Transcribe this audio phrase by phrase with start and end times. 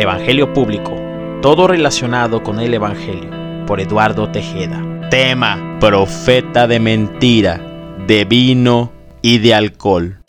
[0.00, 0.96] Evangelio Público,
[1.42, 3.28] todo relacionado con el Evangelio,
[3.66, 4.82] por Eduardo Tejeda.
[5.10, 7.60] Tema, profeta de mentira,
[8.06, 10.22] de vino y de alcohol.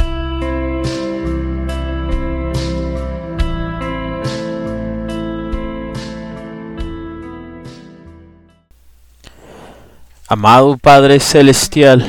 [10.27, 12.05] Amado Padre Celestial,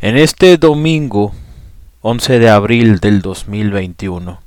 [0.00, 1.32] en este domingo
[2.00, 4.45] 11 de abril del 2021,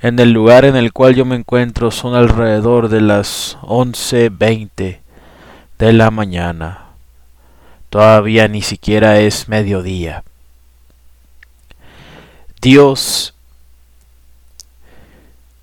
[0.00, 4.98] en el lugar en el cual yo me encuentro son alrededor de las 11.20
[5.78, 6.86] de la mañana.
[7.90, 10.24] Todavía ni siquiera es mediodía.
[12.60, 13.34] Dios,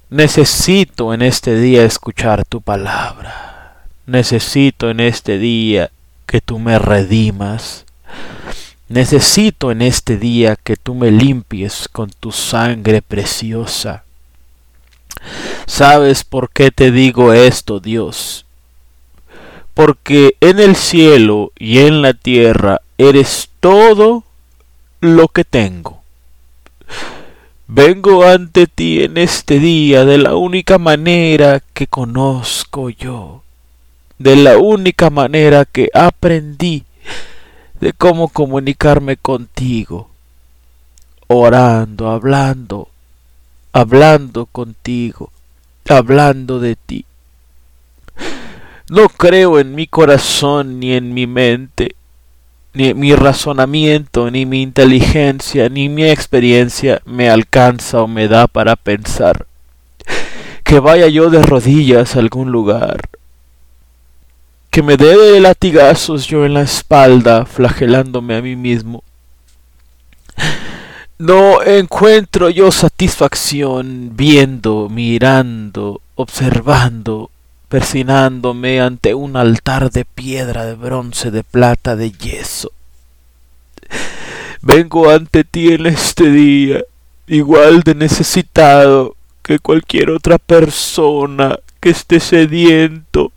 [0.09, 3.53] necesito en este día escuchar tu palabra
[4.05, 5.89] Necesito en este día
[6.25, 7.85] que tú me redimas.
[8.89, 14.03] Necesito en este día que tú me limpies con tu sangre preciosa.
[15.65, 18.45] ¿Sabes por qué te digo esto, Dios?
[19.73, 24.23] Porque en el cielo y en la tierra eres todo
[24.99, 26.01] lo que tengo.
[27.67, 33.43] Vengo ante ti en este día de la única manera que conozco yo
[34.23, 36.85] de la única manera que aprendí
[37.81, 40.09] de cómo comunicarme contigo,
[41.27, 42.87] orando, hablando,
[43.73, 45.31] hablando contigo,
[45.89, 47.05] hablando de ti.
[48.89, 51.95] No creo en mi corazón ni en mi mente,
[52.73, 58.47] ni en mi razonamiento, ni mi inteligencia, ni mi experiencia me alcanza o me da
[58.47, 59.47] para pensar
[60.63, 63.01] que vaya yo de rodillas a algún lugar
[64.73, 69.03] que me dé de latigazos yo en la espalda, flagelándome a mí mismo.
[71.23, 77.31] No encuentro yo satisfacción viendo, mirando, observando,
[77.69, 82.73] persinándome ante un altar de piedra, de bronce, de plata, de yeso.
[84.61, 86.83] Vengo ante ti en este día,
[87.27, 93.31] igual de necesitado que cualquier otra persona que esté sediento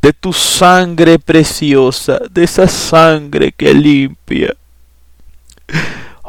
[0.00, 4.56] de tu sangre preciosa, de esa sangre que limpia.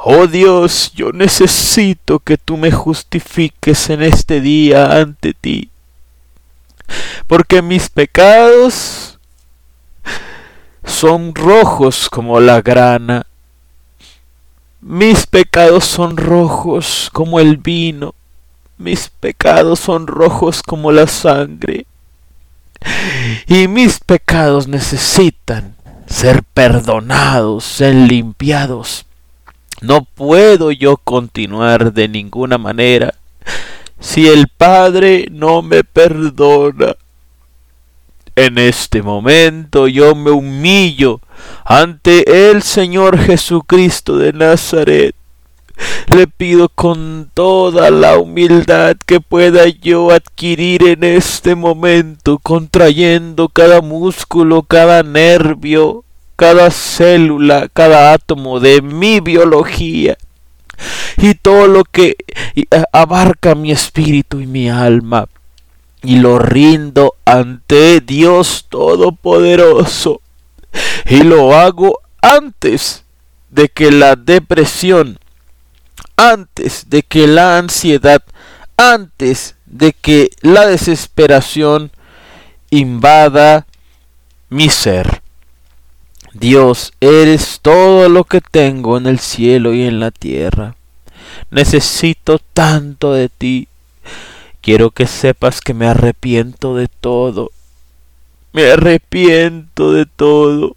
[0.06, 5.70] Oh Dios, yo necesito que tú me justifiques en este día ante ti,
[7.26, 9.18] porque mis pecados
[10.84, 13.26] son rojos como la grana,
[14.82, 18.14] mis pecados son rojos como el vino,
[18.78, 21.86] mis pecados son rojos como la sangre.
[23.48, 25.78] Y mis pecados necesitan
[26.08, 29.06] ser perdonados, ser limpiados.
[29.84, 33.14] No puedo yo continuar de ninguna manera
[34.00, 36.96] si el Padre no me perdona.
[38.36, 41.20] En este momento yo me humillo
[41.66, 45.16] ante el Señor Jesucristo de Nazaret
[46.08, 53.82] le pido con toda la humildad que pueda yo adquirir en este momento, contrayendo cada
[53.82, 56.04] músculo, cada nervio,
[56.36, 60.18] cada célula, cada átomo de mi biología
[61.18, 62.16] y todo lo que
[62.92, 65.28] abarca mi espíritu y mi alma
[66.02, 70.22] y lo rindo ante Dios Todopoderoso
[71.06, 73.04] y lo hago antes
[73.50, 75.20] de que la depresión
[76.16, 78.24] antes de que la ansiedad,
[78.78, 81.92] antes de que la desesperación
[82.70, 83.66] invada
[84.50, 85.23] mi ser.
[86.34, 90.76] Dios, eres todo lo que tengo en el cielo y en la tierra.
[91.52, 93.68] Necesito tanto de ti.
[94.62, 97.52] Quiero que sepas que me arrepiento de todo.
[98.52, 100.76] Me arrepiento de todo.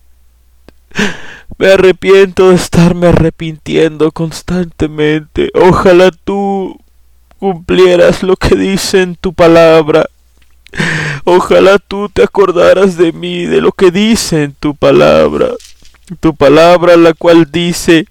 [1.59, 5.51] Me arrepiento de estarme arrepintiendo constantemente.
[5.55, 6.79] Ojalá tú
[7.39, 10.07] cumplieras lo que dice en tu palabra.
[11.25, 15.49] Ojalá tú te acordaras de mí, de lo que dice en tu palabra.
[16.21, 18.07] Tu palabra la cual dice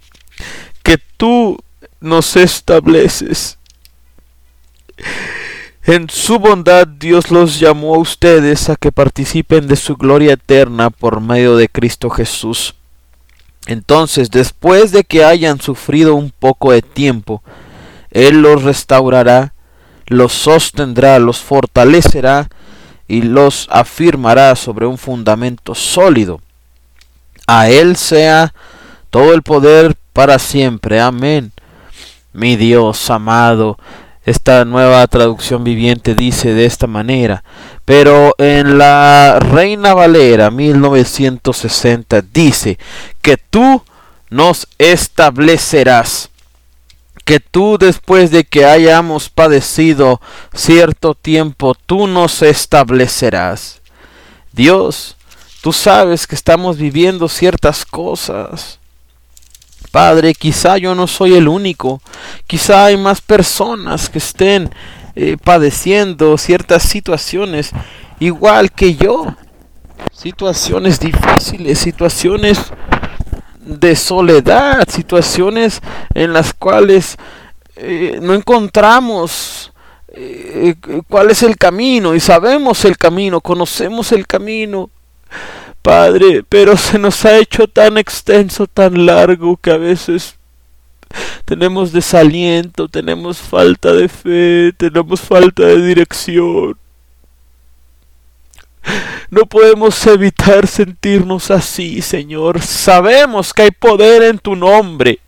[0.83, 1.57] que tú
[1.99, 3.57] nos estableces.
[5.83, 10.89] En su bondad Dios los llamó a ustedes a que participen de su gloria eterna
[10.89, 12.75] por medio de Cristo Jesús.
[13.67, 17.41] Entonces, después de que hayan sufrido un poco de tiempo,
[18.11, 19.53] Él los restaurará,
[20.07, 22.49] los sostendrá, los fortalecerá
[23.07, 26.41] y los afirmará sobre un fundamento sólido.
[27.47, 28.53] A Él sea
[29.09, 30.99] todo el poder para siempre.
[30.99, 31.51] Amén.
[32.33, 33.77] Mi Dios amado,
[34.25, 37.43] Esta nueva traducción viviente dice de esta manera,
[37.85, 42.79] pero en la Reina Valera 1960 dice
[43.21, 43.83] que tú
[44.31, 46.31] nos establecerás,
[47.25, 50.21] que tú después de que hayamos padecido
[50.53, 53.81] cierto tiempo, tú nos establecerás.
[54.53, 55.17] Dios,
[55.61, 58.79] tú sabes que estamos viviendo ciertas cosas.
[59.91, 62.01] Padre, quizá yo no soy el único,
[62.47, 64.69] quizá hay más personas que estén
[65.15, 67.71] eh, padeciendo ciertas situaciones
[68.19, 69.35] igual que yo,
[70.13, 72.59] situaciones difíciles, situaciones
[73.65, 75.81] de soledad, situaciones
[76.13, 77.17] en las cuales
[77.75, 79.73] eh, no encontramos
[80.09, 80.75] eh,
[81.09, 84.89] cuál es el camino y sabemos el camino, conocemos el camino,
[85.81, 90.35] Padre, pero se nos ha hecho tan extenso, tan largo, que a veces
[91.43, 96.77] tenemos desaliento, tenemos falta de fe, tenemos falta de dirección.
[99.29, 102.61] No podemos evitar sentirnos así, Señor.
[102.61, 105.19] Sabemos que hay poder en tu nombre.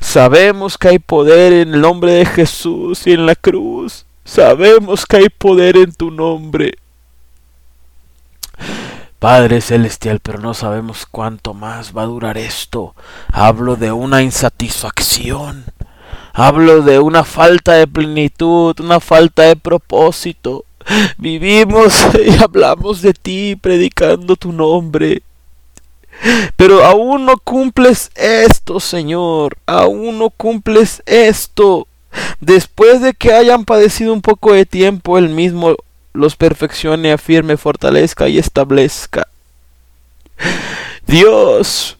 [0.00, 4.06] Sabemos que hay poder en el nombre de Jesús y en la cruz.
[4.24, 6.74] Sabemos que hay poder en tu nombre.
[9.18, 12.94] Padre Celestial, pero no sabemos cuánto más va a durar esto.
[13.30, 15.64] Hablo de una insatisfacción.
[16.32, 20.64] Hablo de una falta de plenitud, una falta de propósito.
[21.18, 21.94] Vivimos
[22.26, 25.22] y hablamos de ti predicando tu nombre.
[26.56, 29.56] Pero aún no cumples esto, Señor.
[29.66, 31.86] Aún no cumples esto.
[32.40, 35.74] Después de que hayan padecido un poco de tiempo, el mismo
[36.12, 39.28] los perfeccione, afirme, fortalezca y establezca.
[41.06, 41.96] Dios,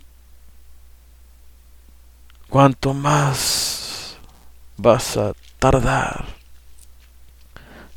[2.48, 4.16] cuanto más
[4.76, 6.41] vas a tardar.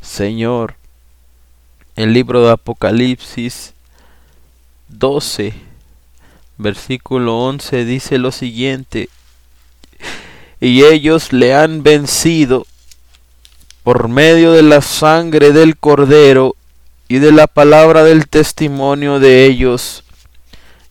[0.05, 0.75] Señor,
[1.95, 3.73] el libro de Apocalipsis
[4.87, 5.53] 12,
[6.57, 9.09] versículo 11 dice lo siguiente,
[10.61, 12.65] y ellos le han vencido
[13.83, 16.55] por medio de la sangre del cordero
[17.09, 20.03] y de la palabra del testimonio de ellos,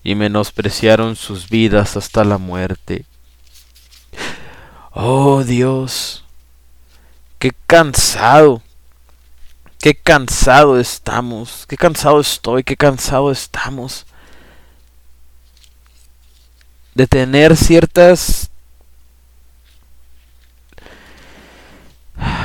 [0.03, 3.07] y menospreciaron sus vidas hasta la muerte.
[4.91, 6.25] Oh Dios,
[7.39, 8.64] qué cansado,
[9.85, 14.07] qué cansado estamos, qué cansado estoy, qué cansado estamos
[16.95, 18.49] de tener ciertas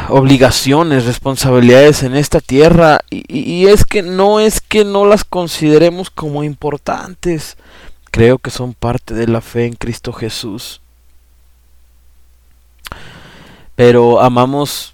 [0.09, 6.43] obligaciones, responsabilidades en esta tierra y, es que no es que no las consideremos como
[6.43, 7.55] importantes,
[8.11, 10.81] creo que son parte de la fe en Cristo Jesús.
[13.77, 14.93] Pero amamos,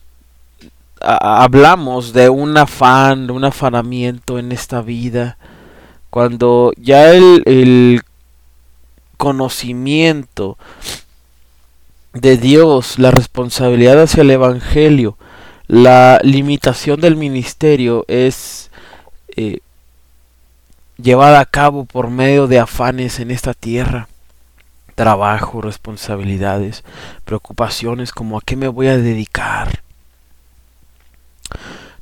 [1.01, 5.37] hablamos de un afán, de un afanamiento en esta vida,
[6.09, 8.01] cuando ya el,
[9.17, 10.57] conocimiento
[12.13, 15.17] de Dios, la responsabilidad hacia el Evangelio,
[15.67, 18.71] la limitación del ministerio es
[19.35, 19.59] eh,
[20.97, 24.07] llevada a cabo por medio de afanes en esta tierra.
[24.95, 26.83] Trabajo, responsabilidades,
[27.23, 29.84] preocupaciones como a qué me voy a dedicar.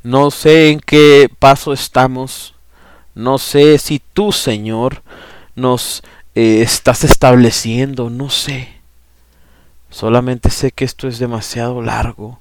[0.03, 2.55] No sé en qué paso estamos.
[3.15, 5.03] No sé si tú, Señor,
[5.55, 6.03] nos
[6.35, 8.09] eh, estás estableciendo.
[8.09, 8.69] No sé.
[9.89, 12.39] Solamente sé que esto es demasiado largo.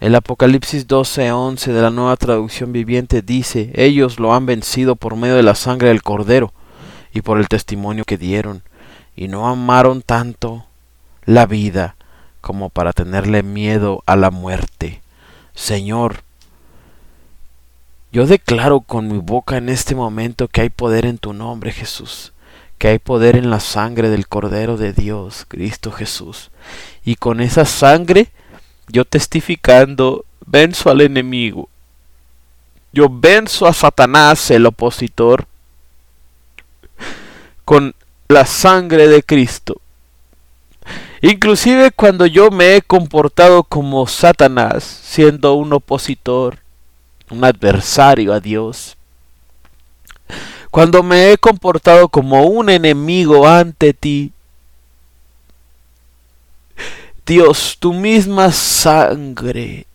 [0.00, 5.34] El Apocalipsis 12:11 de la nueva traducción viviente dice, ellos lo han vencido por medio
[5.34, 6.52] de la sangre del cordero
[7.12, 8.62] y por el testimonio que dieron,
[9.16, 10.66] y no amaron tanto
[11.24, 11.96] la vida
[12.40, 15.02] como para tenerle miedo a la muerte.
[15.58, 16.22] Señor,
[18.12, 22.32] yo declaro con mi boca en este momento que hay poder en tu nombre, Jesús
[22.78, 26.50] que hay poder en la sangre del Cordero de Dios, Cristo Jesús.
[27.04, 28.28] Y con esa sangre,
[28.86, 31.68] yo testificando, venzo al enemigo.
[32.92, 35.46] Yo venzo a Satanás, el opositor,
[37.64, 37.94] con
[38.28, 39.80] la sangre de Cristo.
[41.20, 46.58] Inclusive cuando yo me he comportado como Satanás, siendo un opositor,
[47.30, 48.96] un adversario a Dios,
[50.70, 54.32] cuando me he comportado como un enemigo ante ti.
[57.26, 59.86] Dios, tu misma sangre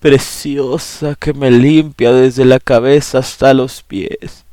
[0.00, 4.45] preciosa que me limpia desde la cabeza hasta los pies.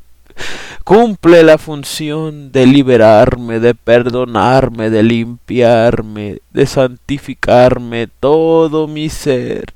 [0.83, 9.73] Cumple la función de liberarme, de perdonarme, de limpiarme, de santificarme todo mi ser.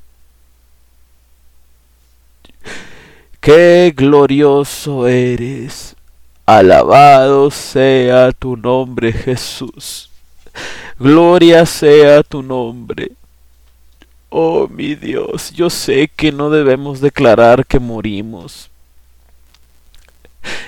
[3.40, 5.96] Qué glorioso eres.
[6.44, 10.10] Alabado sea tu nombre, Jesús.
[10.98, 13.12] Gloria sea tu nombre.
[14.30, 18.70] Oh mi Dios, yo sé que no debemos declarar que morimos.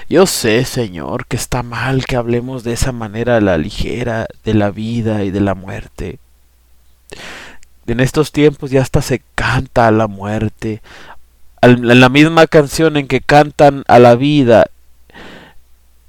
[0.08, 4.54] Yo sé, Señor, que está mal que hablemos de esa manera a la ligera de
[4.54, 6.18] la vida y de la muerte.
[7.86, 10.82] En estos tiempos ya hasta se canta a la muerte.
[11.62, 14.66] En la misma canción en que cantan a la vida,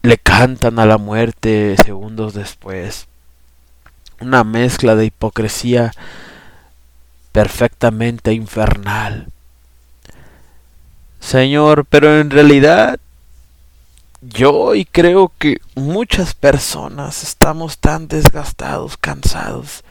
[0.01, 3.07] le cantan a la muerte segundos después.
[4.19, 5.91] Una mezcla de hipocresía
[7.31, 9.27] perfectamente infernal.
[11.19, 12.99] Señor, pero en realidad
[14.21, 19.83] yo y creo que muchas personas estamos tan desgastados, cansados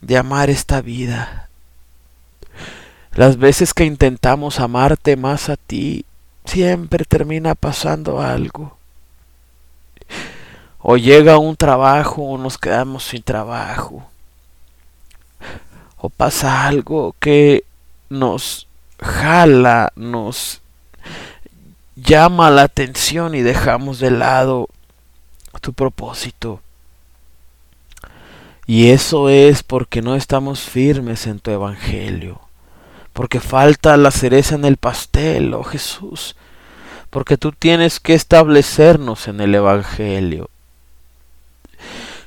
[0.00, 1.48] de amar esta vida.
[3.12, 6.04] Las veces que intentamos amarte más a ti,
[6.44, 8.76] siempre termina pasando algo.
[10.78, 14.10] O llega un trabajo o nos quedamos sin trabajo
[16.00, 17.64] o pasa algo que
[18.08, 18.66] nos
[18.98, 20.62] jala, nos
[22.02, 24.68] llama la atención y dejamos de lado
[25.60, 26.60] tu propósito.
[28.66, 32.40] Y eso es porque no estamos firmes en tu evangelio,
[33.12, 36.36] porque falta la cereza en el pastel, oh Jesús,
[37.10, 40.50] porque tú tienes que establecernos en el evangelio.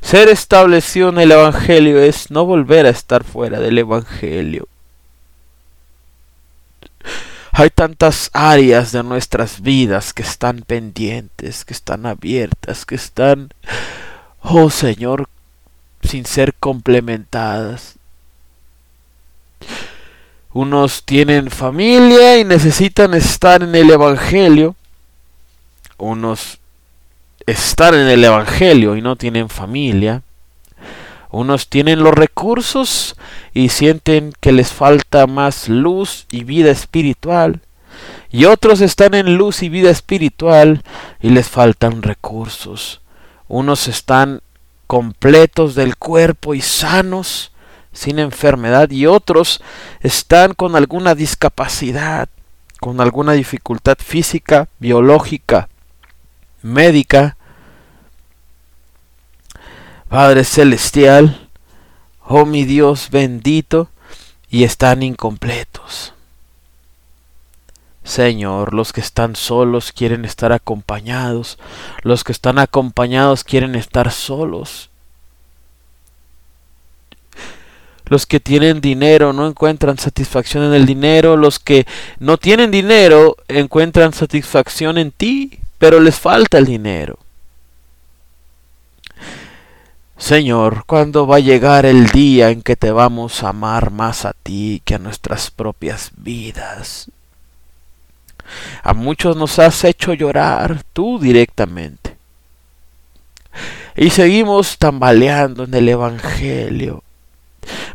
[0.01, 4.67] Ser establecido en el Evangelio es no volver a estar fuera del Evangelio.
[7.55, 13.53] Hay tantas áreas de nuestras vidas que están pendientes, que están abiertas, que están,
[14.41, 15.29] oh Señor,
[16.01, 17.95] sin ser complementadas.
[20.51, 24.75] Unos tienen familia y necesitan estar en el Evangelio.
[25.99, 26.57] Unos
[27.45, 30.23] estar en el Evangelio y no tienen familia.
[31.33, 33.15] Unos tienen los recursos
[33.55, 37.61] y sienten que les falta más luz y vida espiritual.
[38.29, 40.83] Y otros están en luz y vida espiritual
[41.21, 43.01] y les faltan recursos.
[43.47, 44.41] Unos están
[44.85, 47.51] completos del cuerpo y sanos,
[47.93, 49.59] sin enfermedad, y otros
[50.01, 52.29] están con alguna discapacidad,
[52.79, 55.67] con alguna dificultad física, biológica,
[56.61, 57.37] médica.
[60.13, 61.49] Padre Celestial,
[62.23, 63.89] oh mi Dios bendito,
[64.47, 66.13] y están incompletos.
[68.03, 71.57] Señor, los que están solos quieren estar acompañados,
[72.03, 74.91] los que están acompañados quieren estar solos.
[78.05, 81.87] Los que tienen dinero no encuentran satisfacción en el dinero, los que
[82.19, 87.17] no tienen dinero encuentran satisfacción en ti pero les falta el dinero.
[90.23, 94.31] Señor, ¿cuándo va a llegar el día en que te vamos a amar más a
[94.31, 97.11] ti que a nuestras propias vidas?
[98.83, 102.15] A muchos nos has hecho llorar tú directamente.
[103.97, 107.03] Y seguimos tambaleando en el Evangelio,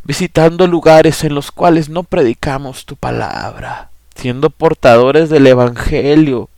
[0.04, 6.50] visitando lugares en los cuales no predicamos tu palabra, siendo portadores del Evangelio,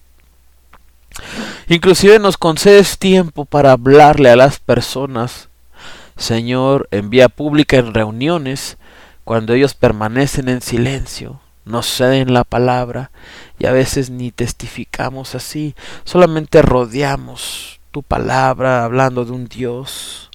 [1.69, 5.50] Inclusive nos concedes tiempo para hablarle a las personas,
[6.21, 8.77] Señor, en vía pública, en reuniones,
[9.25, 13.11] cuando ellos permanecen en silencio, nos ceden la palabra
[13.59, 15.75] y a veces ni testificamos así,
[16.05, 20.31] solamente rodeamos tu palabra hablando de un Dios,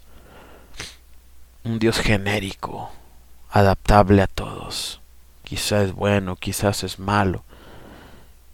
[1.63, 2.89] un Dios genérico,
[3.51, 5.01] adaptable a todos.
[5.43, 7.43] Quizás es bueno, quizás es malo,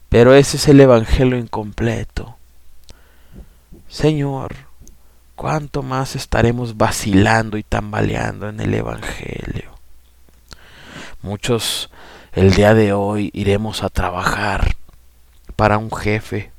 [0.09, 2.35] pero ese es el Evangelio incompleto.
[3.87, 4.70] Señor,
[5.41, 9.71] ¿cuánto más estaremos vacilando y tambaleando en el Evangelio?
[11.23, 11.89] Muchos
[12.33, 14.75] el día de hoy iremos a trabajar
[15.55, 16.51] para un jefe.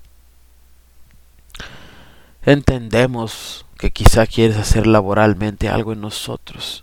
[2.45, 6.83] Entendemos que quizá quieres hacer laboralmente algo en nosotros.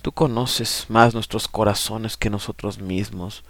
[0.00, 3.44] Tú conoces más nuestros corazones que nosotros mismos.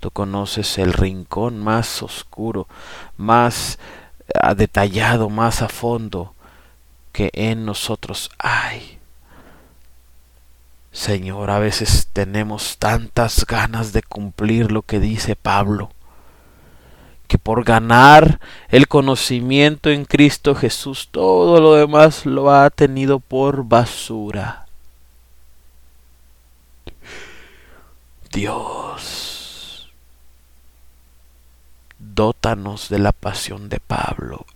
[0.00, 2.66] Tú conoces el rincón más oscuro,
[3.16, 3.78] más
[4.42, 6.33] ah, detallado, más a fondo
[7.14, 8.98] que en nosotros hay.
[10.90, 15.92] Señor, a veces tenemos tantas ganas de cumplir lo que dice Pablo,
[17.28, 23.64] que por ganar el conocimiento en Cristo Jesús todo lo demás lo ha tenido por
[23.64, 24.66] basura.
[28.32, 29.92] Dios,
[32.00, 34.46] dótanos de la pasión de Pablo.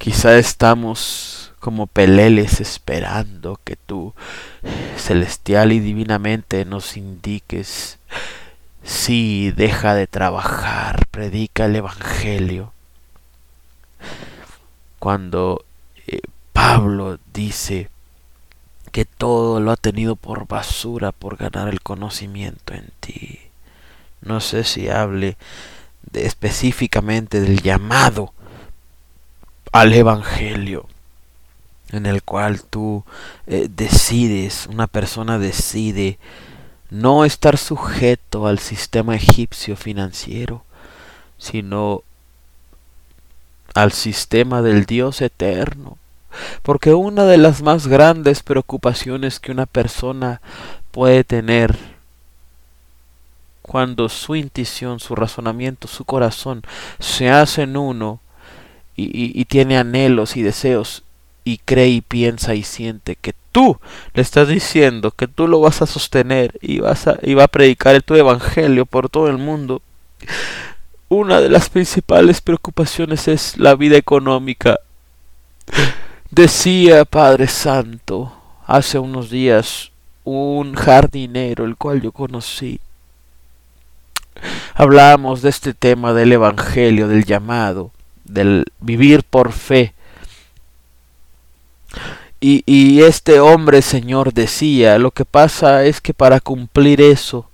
[0.00, 4.14] Quizá estamos como peleles esperando que tú,
[4.96, 7.98] celestial y divinamente, nos indiques
[8.82, 12.72] si deja de trabajar, predica el Evangelio.
[14.98, 15.66] Cuando
[16.06, 16.22] eh,
[16.54, 17.90] Pablo dice,
[18.92, 23.38] que todo lo ha tenido por basura por ganar el conocimiento en ti.
[24.22, 25.36] No sé si hable
[26.14, 28.32] específicamente del llamado
[29.72, 30.86] al Evangelio,
[31.92, 33.04] en el cual tú
[33.46, 36.18] eh, decides, una persona decide
[36.90, 40.64] no estar sujeto al sistema egipcio financiero,
[41.38, 42.02] sino
[43.74, 45.98] al sistema del Dios eterno,
[46.62, 50.40] porque una de las más grandes preocupaciones que una persona
[50.90, 51.78] puede tener
[53.62, 56.62] cuando su intuición, su razonamiento, su corazón
[56.98, 58.18] se hacen uno
[58.96, 61.02] y, tiene anhelos y deseos
[61.44, 63.78] y cree y piensa y siente que tú
[64.14, 67.48] le estás diciendo que tú lo vas a sostener y vas a, y va a
[67.48, 69.82] predicar tu evangelio por todo el mundo.
[71.08, 74.78] Una de las principales preocupaciones es la vida económica.
[76.30, 78.32] Decía Padre Santo
[78.66, 79.90] hace unos días
[80.24, 82.80] un jardinero el cual yo conocí.
[84.74, 87.90] Hablábamos de este tema del Evangelio, del llamado,
[88.32, 89.94] del vivir por fe.
[92.40, 97.50] Y, y este hombre, Señor, decía, lo que pasa es que para cumplir eso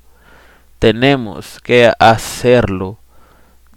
[0.78, 2.98] tenemos que hacerlo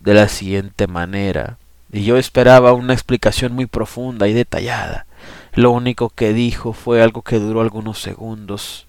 [0.02, 1.58] de la siguiente manera
[1.92, 5.06] y yo esperaba una explicación muy profunda y detallada.
[5.54, 8.86] Lo único que dijo fue algo que duró algunos segundos.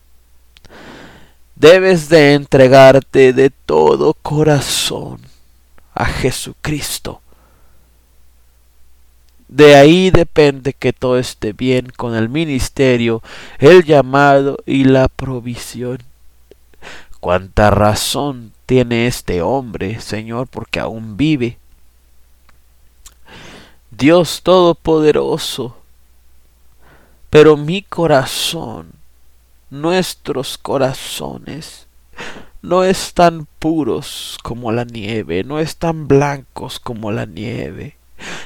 [1.57, 5.21] Debes de entregarte de todo corazón
[5.95, 7.21] a Jesucristo.
[9.51, 13.21] De ahí depende que todo esté bien con el ministerio,
[13.59, 15.99] el llamado y la provisión.
[17.19, 21.59] Cuánta razón tiene este hombre, Señor, porque aún vive
[23.91, 25.77] Dios Todopoderoso.
[27.29, 28.93] Pero mi corazón,
[29.69, 31.89] nuestros corazones,
[32.63, 37.97] no están puros como la nieve, no están blancos como la nieve,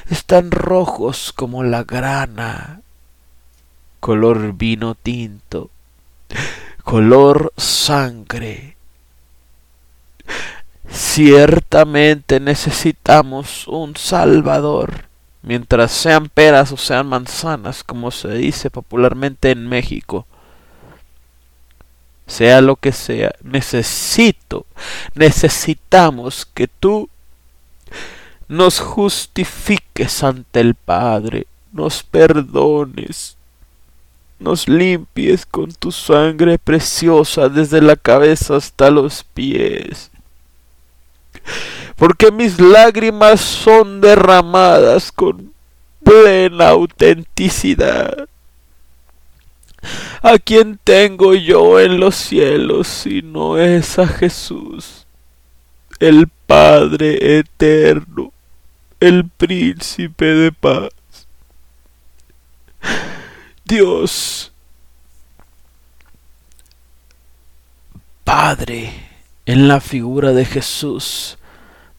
[0.09, 2.81] están rojos como la grana,
[3.99, 5.69] color vino tinto,
[6.83, 8.77] color sangre.
[10.89, 15.05] Ciertamente necesitamos un Salvador
[15.45, 20.25] mientras sean peras o sean manzanas, como se dice popularmente en México.
[22.27, 24.65] Sea lo que sea, necesito,
[25.13, 27.09] necesitamos que tú
[28.47, 33.37] nos justifiques ante el Padre, nos perdones,
[34.39, 40.11] nos limpies con tu sangre preciosa desde la cabeza hasta los pies
[41.95, 45.53] porque mis lágrimas son derramadas con
[46.03, 48.27] plena autenticidad.
[50.21, 55.05] ¿A quién tengo yo en los cielos si no es a Jesús,
[55.99, 58.31] el Padre eterno,
[58.99, 60.89] el príncipe de paz?
[63.65, 64.51] Dios,
[68.23, 68.91] Padre,
[69.45, 71.37] en la figura de Jesús,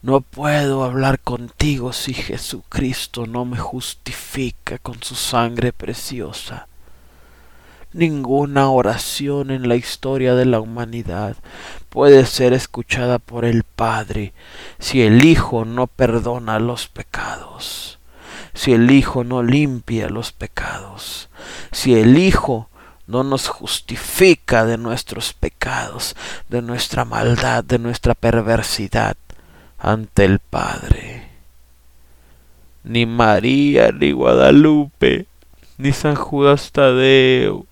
[0.01, 6.67] no puedo hablar contigo si Jesucristo no me justifica con su sangre preciosa.
[7.93, 11.37] Ninguna oración en la historia de la humanidad
[11.89, 14.33] puede ser escuchada por el Padre
[14.77, 17.99] si el Hijo no perdona los pecados,
[18.53, 21.29] si el Hijo no limpia los pecados,
[21.71, 22.69] si el Hijo
[23.07, 26.17] no nos justifica de nuestros pecados,
[26.49, 29.15] de nuestra maldad, de nuestra perversidad
[29.79, 31.29] ante el Padre.
[32.83, 35.25] Ni María, ni Guadalupe,
[35.77, 37.65] ni San Judas Tadeo,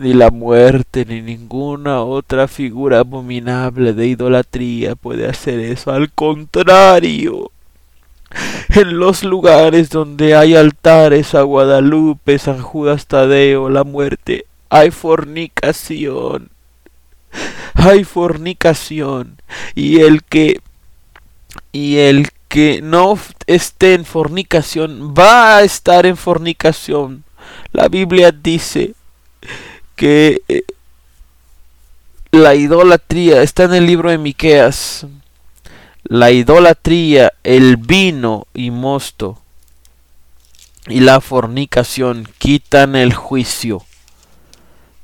[0.00, 5.92] ni la muerte, ni ninguna otra figura abominable de idolatría puede hacer eso.
[5.92, 7.50] Al contrario,
[8.70, 16.50] en los lugares donde hay altares a Guadalupe, San Judas Tadeo, la muerte, hay fornicación
[17.74, 19.40] hay fornicación
[19.74, 20.60] y el que
[21.72, 27.24] y el que no esté en fornicación va a estar en fornicación.
[27.72, 28.94] La Biblia dice
[30.00, 30.62] que eh,
[32.30, 35.04] la idolatría está en el libro de Miqueas.
[36.04, 39.42] La idolatría, el vino y mosto
[40.86, 43.84] y la fornicación quitan el juicio.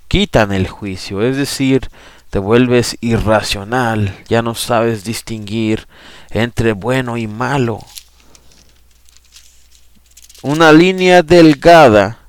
[0.09, 1.91] Quitan el juicio, es decir,
[2.31, 5.89] te vuelves irracional, ya no sabes distinguir
[6.31, 7.81] entre bueno y malo.
[10.41, 12.21] Una línea delgada,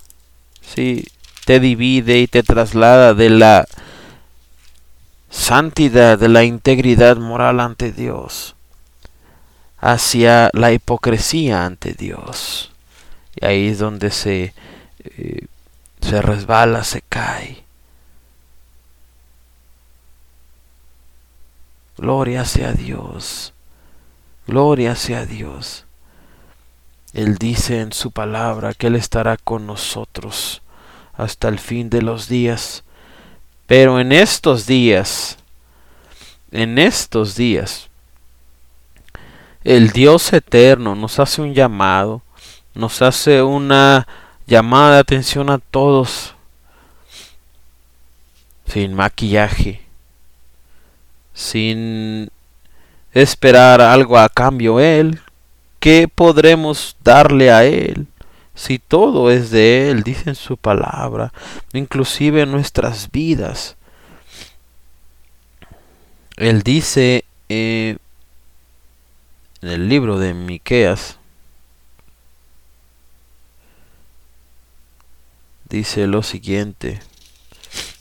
[0.75, 1.07] sí,
[1.47, 3.65] te divide y te traslada de la
[5.29, 8.57] santidad, de la integridad moral ante Dios,
[9.77, 12.73] hacia la hipocresía ante Dios.
[13.33, 14.53] Y ahí es donde se,
[15.05, 15.45] eh,
[16.01, 17.63] se resbala, se cae.
[21.95, 23.53] Gloria sea Dios.
[24.47, 25.85] Gloria sea Dios.
[27.13, 30.61] Él dice en su palabra que Él estará con nosotros
[31.17, 32.83] hasta el fin de los días.
[33.65, 35.37] Pero en estos días,
[36.51, 37.89] en estos días,
[39.63, 42.21] el Dios eterno nos hace un llamado,
[42.73, 44.07] nos hace una
[44.45, 46.35] llamada de atención a todos,
[48.65, 49.81] sin maquillaje,
[51.33, 52.29] sin
[53.11, 55.19] esperar algo a cambio Él.
[55.79, 58.07] ¿Qué podremos darle a Él?
[58.57, 61.31] Si todo es de Él, dice en su palabra,
[61.73, 63.75] inclusive en nuestras vidas.
[66.37, 67.97] Él dice eh,
[69.61, 71.19] en el libro de Miqueas,
[75.69, 76.99] dice lo siguiente.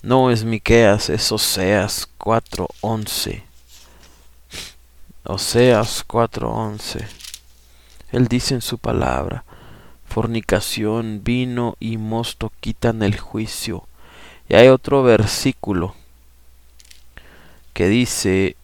[0.01, 3.43] No es Miqueas, es Oseas 4:11.
[5.25, 7.07] Oseas 4:11.
[8.13, 9.45] Él dice en su palabra,
[10.07, 13.87] fornicación, vino y mosto quitan el juicio.
[14.49, 15.95] Y hay otro versículo
[17.75, 18.57] que dice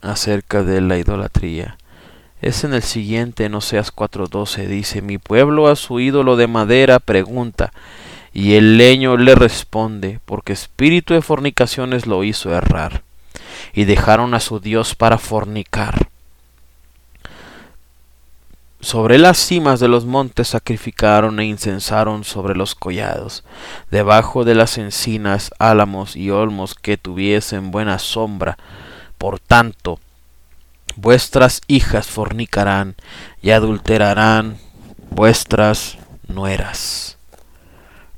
[0.00, 1.78] acerca de la idolatría.
[2.42, 6.98] Es en el siguiente, en Oseas 4:12, dice, mi pueblo a su ídolo de madera
[6.98, 7.72] pregunta,
[8.32, 13.02] y el leño le responde, porque espíritu de fornicaciones lo hizo errar
[13.72, 16.08] y dejaron a su Dios para fornicar.
[18.86, 23.42] Sobre las cimas de los montes sacrificaron e incensaron sobre los collados,
[23.90, 28.56] debajo de las encinas, álamos y olmos que tuviesen buena sombra.
[29.18, 29.98] Por tanto,
[30.94, 32.94] vuestras hijas fornicarán
[33.42, 34.56] y adulterarán
[35.10, 37.18] vuestras nueras.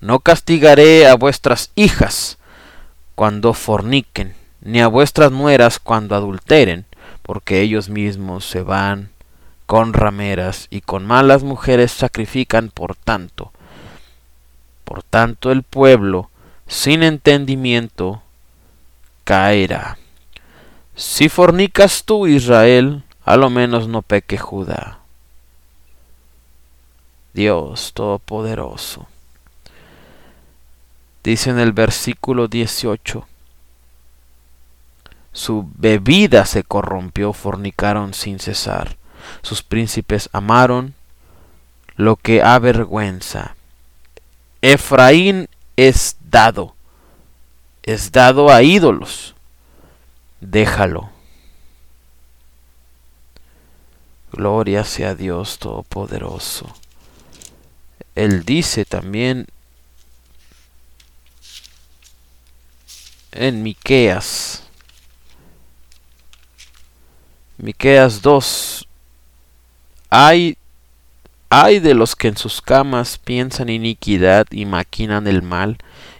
[0.02, 2.36] No castigaré a vuestras hijas
[3.14, 6.84] cuando forniquen, ni a vuestras nueras cuando adulteren,
[7.22, 9.08] porque ellos mismos se van
[9.68, 13.52] con rameras y con malas mujeres sacrifican por tanto.
[14.84, 16.30] Por tanto el pueblo,
[16.66, 18.22] sin entendimiento,
[19.24, 19.98] caerá.
[20.96, 25.00] Si fornicas tú, Israel, a lo menos no peque Judá.
[27.34, 29.06] Dios Todopoderoso.
[31.22, 33.26] Dice en el versículo 18,
[35.34, 38.97] su bebida se corrompió, fornicaron sin cesar.
[39.42, 40.94] Sus príncipes amaron
[41.96, 43.56] lo que avergüenza.
[44.62, 46.74] Efraín es dado,
[47.82, 49.34] es dado a ídolos.
[50.40, 51.10] Déjalo.
[54.32, 56.74] Gloria sea Dios Todopoderoso.
[58.14, 59.46] Él dice también
[63.32, 64.64] en Miqueas
[67.58, 68.87] Miqueas 2
[70.10, 70.56] Hay
[71.50, 75.78] hay de los que en sus camas piensan iniquidad y maquinan el mal,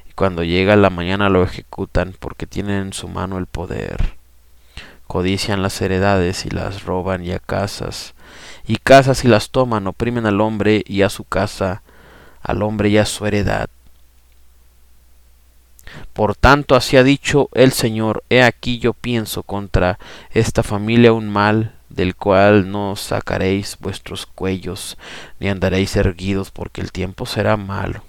[0.08, 4.14] y cuando llega la mañana lo ejecutan porque tienen en su mano el poder.
[5.06, 8.14] Codician las heredades y las roban y a casas,
[8.66, 11.82] y casas y las toman, oprimen al hombre y a su casa,
[12.40, 13.68] al hombre y a su heredad.
[16.14, 19.98] Por tanto, así ha dicho el Señor, he aquí yo pienso contra
[20.30, 24.98] esta familia un mal, del cual no sacaréis vuestros cuellos,
[25.40, 28.02] ni andaréis erguidos, porque el tiempo será malo.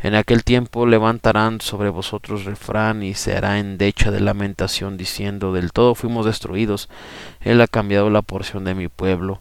[0.00, 5.72] En aquel tiempo levantarán sobre vosotros refrán y se hará endecha de lamentación, diciendo, del
[5.72, 6.88] todo fuimos destruidos,
[7.40, 9.40] Él ha cambiado la porción de mi pueblo,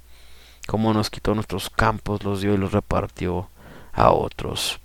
[0.68, 3.50] como nos quitó nuestros campos, los dio y los repartió
[3.92, 4.80] a otros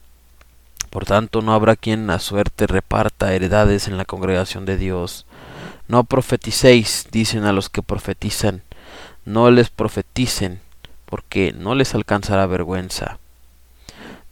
[0.90, 5.26] Por tanto, no habrá quien a suerte reparta heredades en la congregación de Dios.
[5.86, 8.62] No profeticéis, dicen a los que profetizan,
[9.24, 10.60] no les profeticen,
[11.04, 13.18] porque no les alcanzará vergüenza.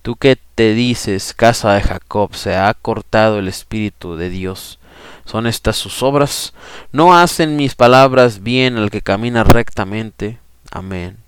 [0.03, 4.79] Tú que te dices, casa de Jacob, se ha cortado el Espíritu de Dios.
[5.25, 6.55] ¿Son estas sus obras?
[6.91, 10.39] ¿No hacen mis palabras bien al que camina rectamente?
[10.71, 11.19] Amén.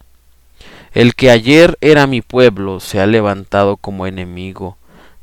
[0.93, 4.77] El que ayer era mi pueblo se ha levantado como enemigo.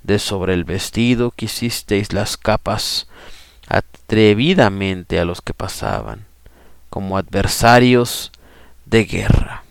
[0.03, 3.07] De sobre el vestido quisisteis las capas
[3.71, 6.25] atrevidamente a los que pasaban,
[6.89, 8.31] como adversarios
[8.85, 9.63] de guerra.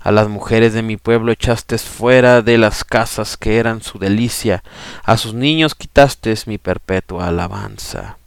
[0.00, 4.62] A las mujeres de mi pueblo echastes fuera de las casas que eran su delicia,
[5.04, 8.18] a sus niños quitastes mi perpetua alabanza.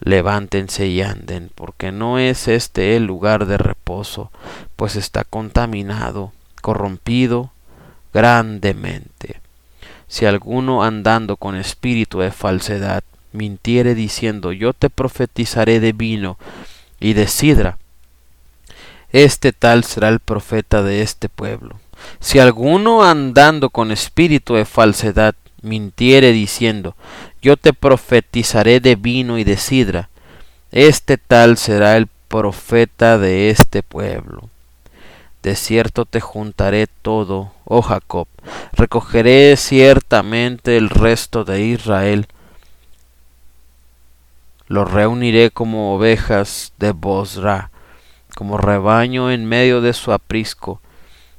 [0.00, 4.30] Levántense y anden, porque no es este el lugar de reposo,
[4.76, 7.52] pues está contaminado, corrompido
[8.12, 9.40] grandemente.
[10.08, 16.38] Si alguno andando con espíritu de falsedad mintiere diciendo yo te profetizaré de vino
[17.00, 17.78] y de sidra,
[19.10, 21.80] este tal será el profeta de este pueblo.
[22.20, 26.94] Si alguno andando con espíritu de falsedad mintiere diciendo,
[27.40, 30.10] yo te profetizaré de vino y de sidra,
[30.72, 34.50] este tal será el profeta de este pueblo.
[35.42, 38.26] De cierto te juntaré todo, oh Jacob,
[38.72, 42.26] recogeré ciertamente el resto de Israel,
[44.68, 47.70] los reuniré como ovejas de Bosra,
[48.34, 50.80] como rebaño en medio de su aprisco,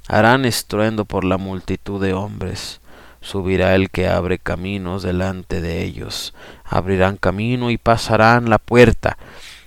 [0.07, 2.79] harán estruendo por la multitud de hombres.
[3.19, 9.17] Subirá el que abre caminos delante de ellos, abrirán camino y pasarán la puerta,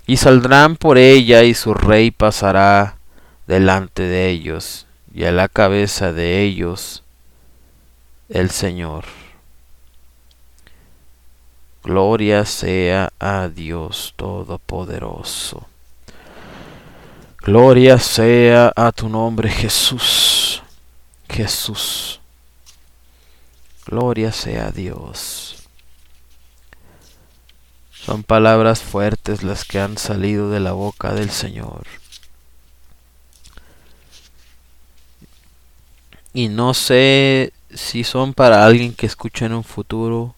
[0.07, 2.97] y saldrán por ella y su rey pasará
[3.47, 7.03] delante de ellos, y a la cabeza de ellos
[8.31, 9.20] el Señor.
[11.83, 15.67] Gloria sea a Dios Todopoderoso.
[17.39, 20.63] Gloria sea a tu nombre Jesús.
[21.29, 22.21] Jesús.
[23.87, 25.57] Gloria sea a Dios.
[27.91, 31.87] Son palabras fuertes las que han salido de la boca del Señor.
[36.33, 40.35] Y no sé si son para alguien que escuche en un futuro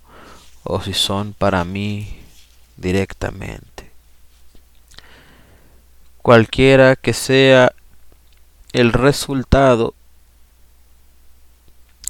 [0.65, 2.19] o si son para mí
[2.77, 3.73] directamente
[6.23, 7.73] cualquiera que sea
[8.73, 9.95] el resultado,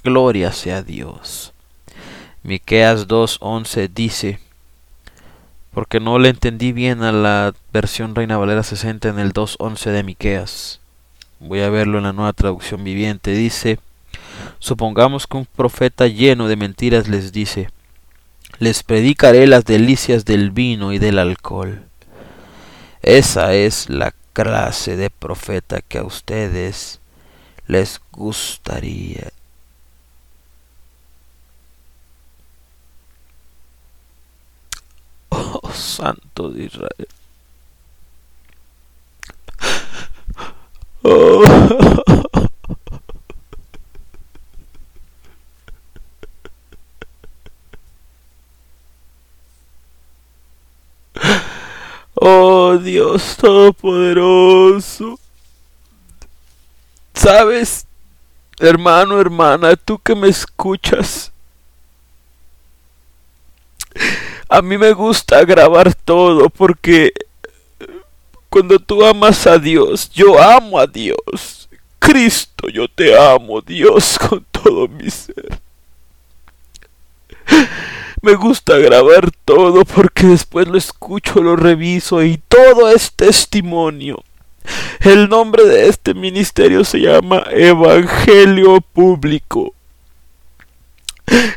[0.03, 1.51] gloria sea Dios.
[2.43, 4.39] Miqueas 2:11 dice,
[5.73, 10.03] porque no le entendí bien a la versión Reina Valera 60 en el 2:11 de
[10.03, 10.79] Miqueas.
[11.39, 13.31] Voy a verlo en la nueva traducción viviente.
[13.31, 13.79] Dice,
[14.59, 17.69] supongamos que un profeta lleno de mentiras les dice,
[18.59, 21.83] les predicaré las delicias del vino y del alcohol
[23.03, 27.01] esa es la clase de profeta que a ustedes
[27.67, 29.29] les gustaría.
[35.29, 37.07] Oh, Santo de Israel.
[41.05, 41.43] Oh.
[52.25, 55.19] Oh Dios Todopoderoso.
[57.15, 57.87] ¿Sabes,
[58.59, 61.31] hermano, hermana, tú que me escuchas?
[64.47, 67.11] A mí me gusta grabar todo porque
[68.47, 71.67] cuando tú amas a Dios, yo amo a Dios.
[71.97, 75.59] Cristo, yo te amo, Dios, con todo mi ser
[78.23, 84.23] me gusta grabar todo porque después lo escucho, lo reviso y todo es testimonio.
[85.01, 89.73] El nombre de este ministerio se llama Evangelio Público.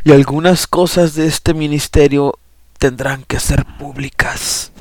[0.03, 2.37] Y algunas cosas de este ministerio
[2.77, 4.73] tendrán que ser públicas.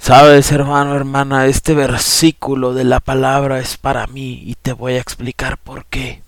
[0.00, 5.00] Sabes, hermano, hermana, este versículo de la palabra es para mí y te voy a
[5.00, 6.25] explicar por qué.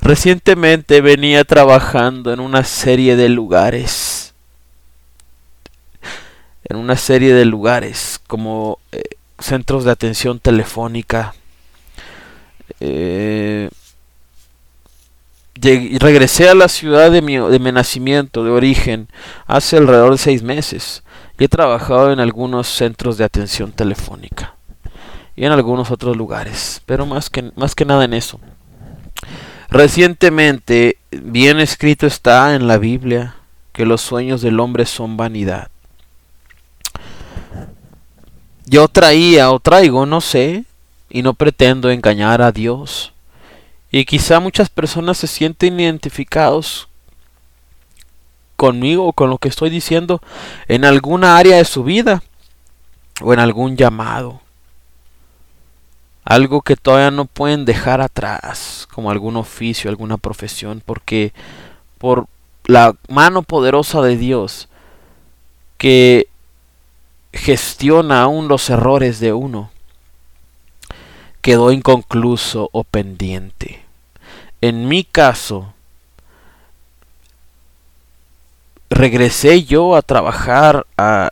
[0.00, 4.32] Recientemente venía trabajando en una serie de lugares.
[6.64, 9.02] En una serie de lugares como eh,
[9.38, 11.34] centros de atención telefónica.
[12.80, 13.70] Eh,
[15.60, 19.08] regresé a la ciudad de mi, de mi nacimiento, de origen,
[19.46, 21.02] hace alrededor de seis meses.
[21.38, 24.54] Y he trabajado en algunos centros de atención telefónica.
[25.36, 26.82] Y en algunos otros lugares.
[26.86, 28.40] Pero más que, más que nada en eso.
[29.70, 33.36] Recientemente, bien escrito está en la Biblia
[33.72, 35.68] que los sueños del hombre son vanidad.
[38.64, 40.64] Yo traía o traigo, no sé,
[41.10, 43.12] y no pretendo engañar a Dios.
[43.90, 46.88] Y quizá muchas personas se sienten identificados
[48.56, 50.20] conmigo o con lo que estoy diciendo
[50.66, 52.22] en alguna área de su vida
[53.20, 54.40] o en algún llamado.
[56.28, 61.32] Algo que todavía no pueden dejar atrás, como algún oficio, alguna profesión, porque
[61.96, 62.26] por
[62.66, 64.68] la mano poderosa de Dios
[65.78, 66.28] que
[67.32, 69.70] gestiona aún los errores de uno,
[71.40, 73.82] quedó inconcluso o pendiente.
[74.60, 75.72] En mi caso,
[78.90, 81.30] regresé yo a trabajar a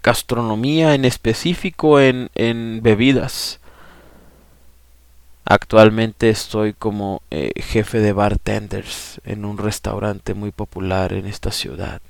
[0.00, 3.58] gastronomía, en específico en, en bebidas.
[5.44, 12.00] Actualmente estoy como eh, jefe de bartenders en un restaurante muy popular en esta ciudad.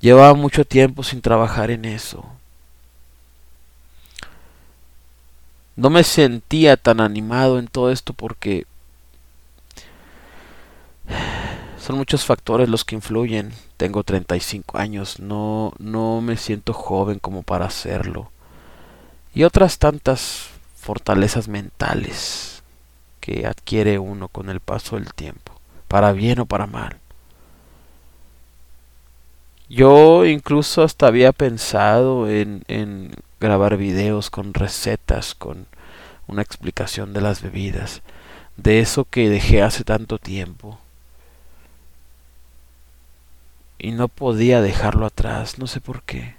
[0.00, 2.24] Llevaba mucho tiempo sin trabajar en eso.
[5.74, 8.66] No me sentía tan animado en todo esto porque
[11.78, 13.52] son muchos factores los que influyen.
[13.76, 18.30] Tengo 35 años, no no me siento joven como para hacerlo.
[19.36, 22.62] Y otras tantas fortalezas mentales
[23.20, 25.52] que adquiere uno con el paso del tiempo,
[25.88, 26.96] para bien o para mal.
[29.68, 35.66] Yo incluso hasta había pensado en, en grabar videos con recetas, con
[36.26, 38.00] una explicación de las bebidas,
[38.56, 40.78] de eso que dejé hace tanto tiempo.
[43.78, 46.36] Y no podía dejarlo atrás, no sé por qué.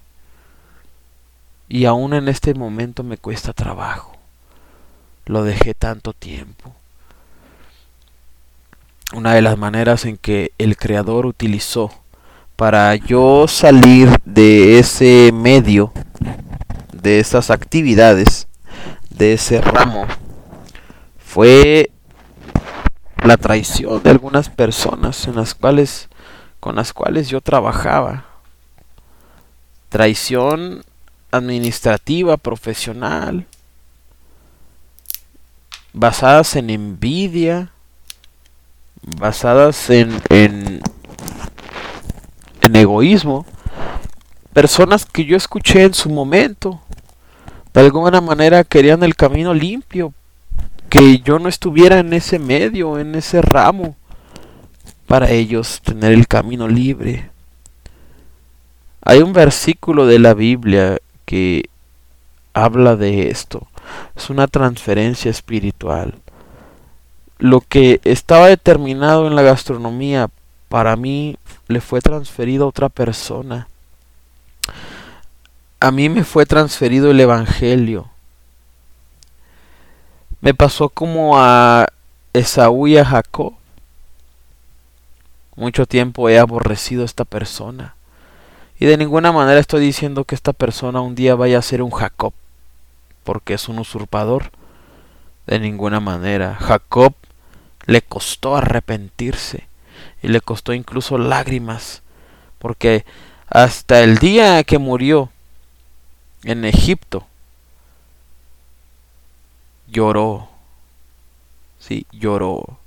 [1.70, 4.16] Y aún en este momento me cuesta trabajo.
[5.26, 6.74] Lo dejé tanto tiempo.
[9.14, 11.92] Una de las maneras en que el Creador utilizó
[12.56, 15.94] para yo salir de ese medio,
[16.92, 18.48] de esas actividades,
[19.10, 20.06] de ese ramo,
[21.18, 21.92] fue
[23.24, 26.08] la traición de algunas personas en las cuales
[26.60, 28.26] con las cuales yo trabajaba.
[29.90, 30.84] Traición
[31.32, 33.46] administrativa, profesional,
[35.94, 37.72] basadas en envidia,
[39.02, 40.82] basadas en, en,
[42.62, 43.46] en egoísmo,
[44.54, 46.82] personas que yo escuché en su momento,
[47.74, 50.14] de alguna manera querían el camino limpio,
[50.90, 53.96] que yo no estuviera en ese medio, en ese ramo,
[55.06, 57.30] para ellos tener el camino libre.
[59.02, 61.70] Hay un versículo de la Biblia que
[62.54, 63.68] habla de esto.
[64.16, 66.16] Es una transferencia espiritual.
[67.38, 70.30] Lo que estaba determinado en la gastronomía
[70.70, 71.38] para mí
[71.68, 73.68] le fue transferido a otra persona.
[75.80, 78.10] A mí me fue transferido el Evangelio.
[80.40, 81.88] Me pasó como a
[82.32, 83.54] Esaú y a Jacob.
[85.58, 87.97] Mucho tiempo he aborrecido a esta persona.
[88.80, 91.92] Y de ninguna manera estoy diciendo que esta persona un día vaya a ser un
[91.92, 92.34] Jacob,
[93.24, 94.52] porque es un usurpador.
[95.48, 96.56] De ninguna manera.
[96.56, 97.14] Jacob
[97.86, 99.68] le costó arrepentirse
[100.22, 102.04] y le costó incluso lágrimas,
[102.60, 103.06] porque
[103.50, 105.32] hasta el día que murió
[106.44, 107.26] en Egipto,
[109.88, 110.50] lloró.
[111.80, 112.78] Sí, lloró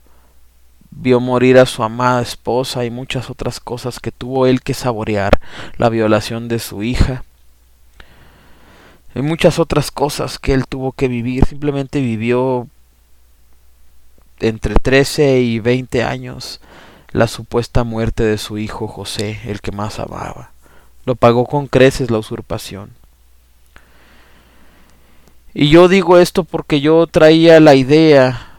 [0.91, 5.41] vio morir a su amada esposa y muchas otras cosas que tuvo él que saborear,
[5.77, 7.25] la violación de su hija
[9.15, 12.69] y muchas otras cosas que él tuvo que vivir, simplemente vivió
[14.39, 16.61] entre 13 y 20 años
[17.13, 20.53] la supuesta muerte de su hijo José, el que más amaba.
[21.05, 22.91] Lo pagó con creces la usurpación.
[25.53, 28.50] Y yo digo esto porque yo traía la idea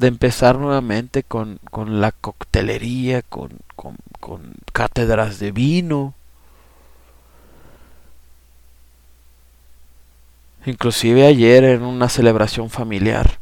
[0.00, 6.14] de empezar nuevamente con, con la coctelería, con, con, con cátedras de vino.
[10.64, 13.40] Inclusive ayer en una celebración familiar,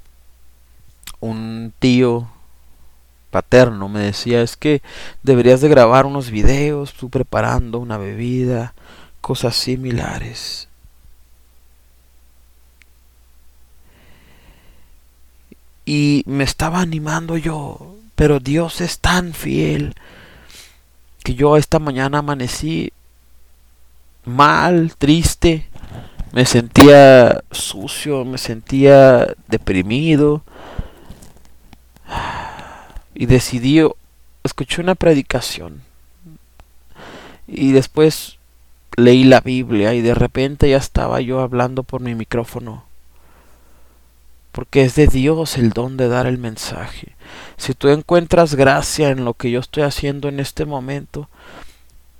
[1.20, 2.28] un tío
[3.30, 4.82] paterno me decía es que
[5.22, 8.74] deberías de grabar unos videos, tú preparando una bebida,
[9.20, 10.67] cosas similares.
[15.88, 19.94] Y me estaba animando yo, pero Dios es tan fiel
[21.24, 22.92] que yo esta mañana amanecí
[24.26, 25.66] mal, triste,
[26.32, 30.42] Me sentía sucio, me sentía deprimido.
[33.14, 33.80] Y decidí,
[34.44, 35.80] escuché una predicación.
[37.46, 38.36] Y después
[38.98, 42.87] leí la Biblia y de repente ya estaba yo hablando por mi micrófono.
[44.58, 47.14] Porque es de Dios el don de dar el mensaje.
[47.56, 51.28] Si tú encuentras gracia en lo que yo estoy haciendo en este momento,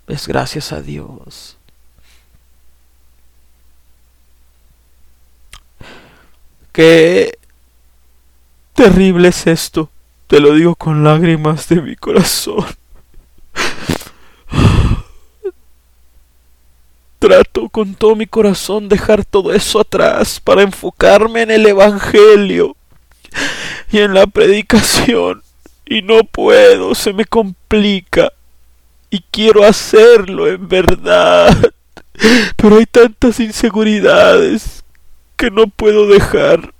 [0.06, 1.56] es gracias a Dios.
[6.70, 7.36] Qué
[8.72, 9.90] terrible es esto.
[10.28, 12.64] Te lo digo con lágrimas de mi corazón.
[17.18, 22.76] Trato con todo mi corazón dejar todo eso atrás para enfocarme en el Evangelio
[23.90, 25.42] y en la predicación.
[25.84, 28.32] Y no puedo, se me complica.
[29.10, 31.56] Y quiero hacerlo en verdad.
[32.56, 34.84] Pero hay tantas inseguridades
[35.36, 36.72] que no puedo dejar.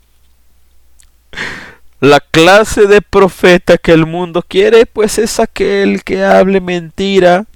[2.01, 7.47] La clase de profeta que el mundo quiere, pues es aquel que hable mentira,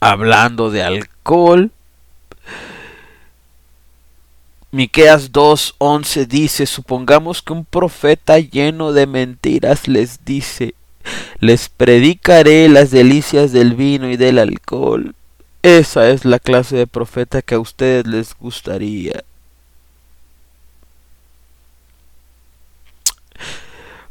[0.00, 0.82] hablando de
[1.24, 1.70] alcohol.
[4.70, 10.74] Miqueas 2:11 dice, supongamos que un profeta lleno de mentiras les dice,
[11.38, 15.14] les predicaré las delicias del vino y del alcohol.
[15.62, 19.24] Esa es la clase de profeta que a ustedes les gustaría.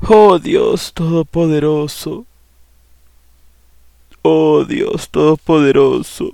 [0.07, 2.26] Oh Dios Todopoderoso.
[4.24, 6.32] Oh Dios Todopoderoso.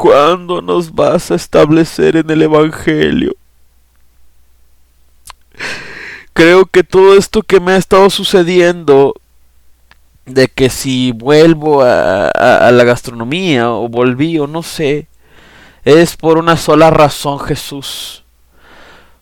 [0.00, 3.36] ¿Cuándo nos vas a establecer en el Evangelio?
[6.32, 9.12] Creo que todo esto que me ha estado sucediendo,
[10.24, 15.06] de que si vuelvo a, a, la gastronomía o volví o no sé,
[15.84, 18.24] es por una sola razón Jesús.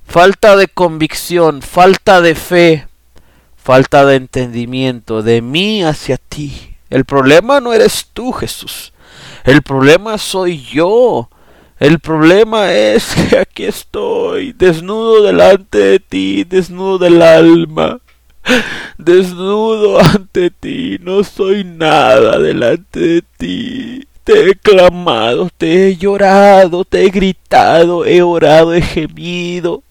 [0.06, 2.86] Falta de convicción, falta de fe,
[3.56, 6.76] falta de entendimiento de mí hacia ti.
[6.88, 8.92] El problema no eres tú, Jesús.
[9.48, 11.30] El problema soy yo.
[11.80, 17.98] El problema es que aquí estoy, desnudo delante de ti, desnudo del alma,
[18.98, 24.08] desnudo ante ti, no soy nada delante de ti.
[24.22, 29.82] Te he clamado, te he llorado, te he gritado, he orado, he gemido,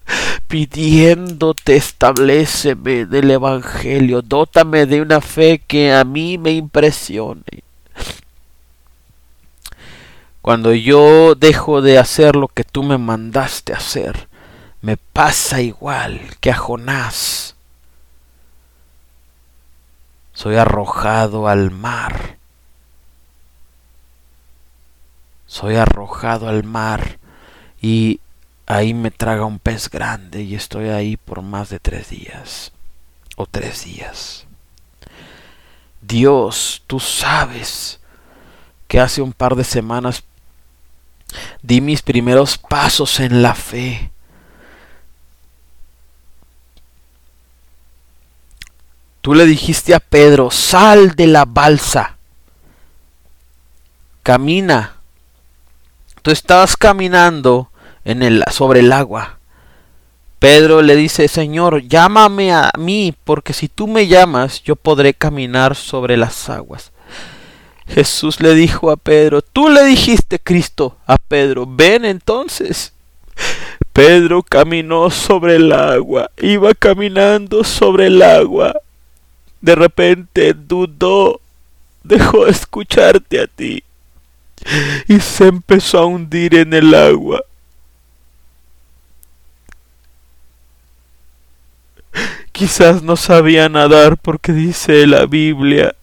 [0.48, 7.67] pidiéndote estableceme del Evangelio, dótame de una fe que a mí me impresione.
[10.48, 14.30] Cuando yo dejo de hacer lo que tú me mandaste hacer,
[14.80, 17.58] me pasa igual que a Jonás.
[20.32, 22.38] Soy arrojado al mar.
[25.48, 27.20] Soy arrojado al mar
[27.82, 28.22] y
[28.68, 32.72] ahí me traga un pez grande y estoy ahí por más de tres días
[33.36, 34.46] o tres días.
[36.02, 38.00] Dios, tú sabes
[38.88, 40.24] que hace un par de semanas
[41.62, 44.12] di mis primeros pasos en la fe.
[49.22, 52.18] Tú le dijiste a Pedro, sal de la balsa,
[54.24, 54.96] camina.
[56.22, 57.70] Tú estabas caminando
[58.06, 59.38] en el, sobre el agua.
[60.40, 65.76] Pedro le dice, Señor, llámame a mí, porque si tú me llamas, yo podré caminar
[65.76, 66.92] sobre las aguas.
[67.88, 72.94] Jesús le dijo a Pedro, tú le dijiste, Cristo, a Pedro, ven entonces.
[73.94, 78.76] Pedro caminó sobre el agua, iba caminando sobre el agua.
[79.62, 81.42] De repente dudó,
[82.04, 83.84] dejó escucharte a ti
[85.08, 87.42] y se empezó a hundir en el agua.
[92.52, 95.96] Quizás no sabía nadar porque dice la Biblia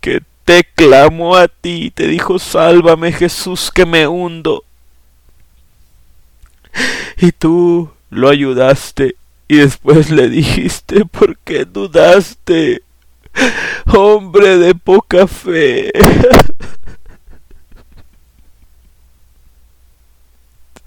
[0.00, 4.64] que te clamó a ti, te dijo, sálvame Jesús que me hundo.
[7.16, 9.16] Y tú lo ayudaste
[9.48, 12.82] y después le dijiste, ¿por qué dudaste?
[13.86, 15.92] Hombre de poca fe.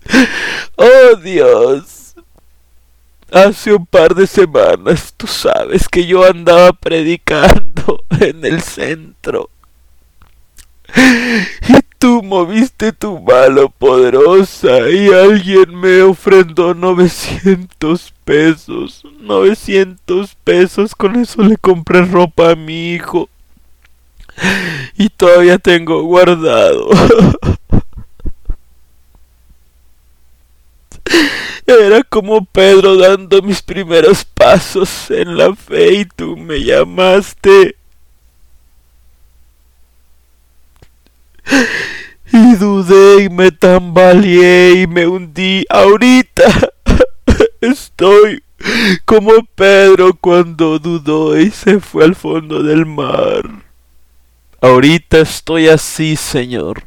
[0.75, 1.94] oh Dios.
[3.35, 9.49] Hace un par de semanas tú sabes que yo andaba predicando en el centro.
[11.67, 19.03] Y tú moviste tu mano poderosa y alguien me ofrendó 900 pesos.
[19.19, 23.27] 900 pesos, con eso le compré ropa a mi hijo.
[24.95, 26.87] Y todavía tengo guardado.
[31.67, 37.75] Era como Pedro dando mis primeros pasos en la fe y tú me llamaste.
[42.31, 45.65] Y dudé y me tambaleé y me hundí.
[45.69, 46.71] Ahorita
[47.61, 48.43] estoy
[49.05, 53.43] como Pedro cuando dudó y se fue al fondo del mar.
[54.61, 56.83] Ahorita estoy así, Señor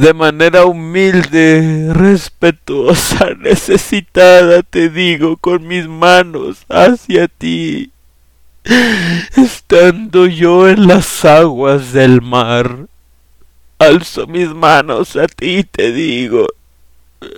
[0.00, 7.92] de manera humilde, respetuosa, necesitada, te digo, con mis manos hacia ti,
[9.36, 12.86] estando yo en las aguas del mar.
[13.78, 16.46] Alzo mis manos a ti, te digo,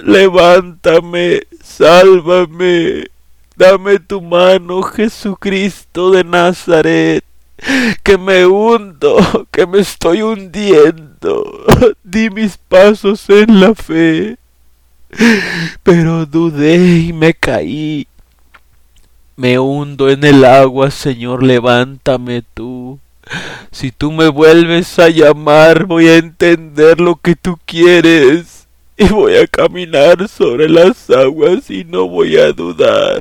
[0.04, 3.08] levántame, sálvame,
[3.56, 7.24] dame tu mano, Jesucristo de Nazaret
[8.02, 11.64] que me hundo, que me estoy hundiendo.
[12.02, 14.36] Di mis pasos en la fe,
[15.82, 18.06] pero dudé y me caí.
[19.36, 22.98] Me hundo en el agua, Señor, levántame tú.
[23.70, 29.36] Si tú me vuelves a llamar, voy a entender lo que tú quieres y voy
[29.36, 33.20] a caminar sobre las aguas y no voy a dudar.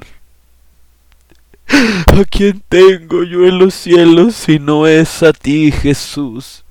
[2.22, 2.26] ¿A
[2.70, 6.64] tengo yo en los cielos si no es a ti, Jesús?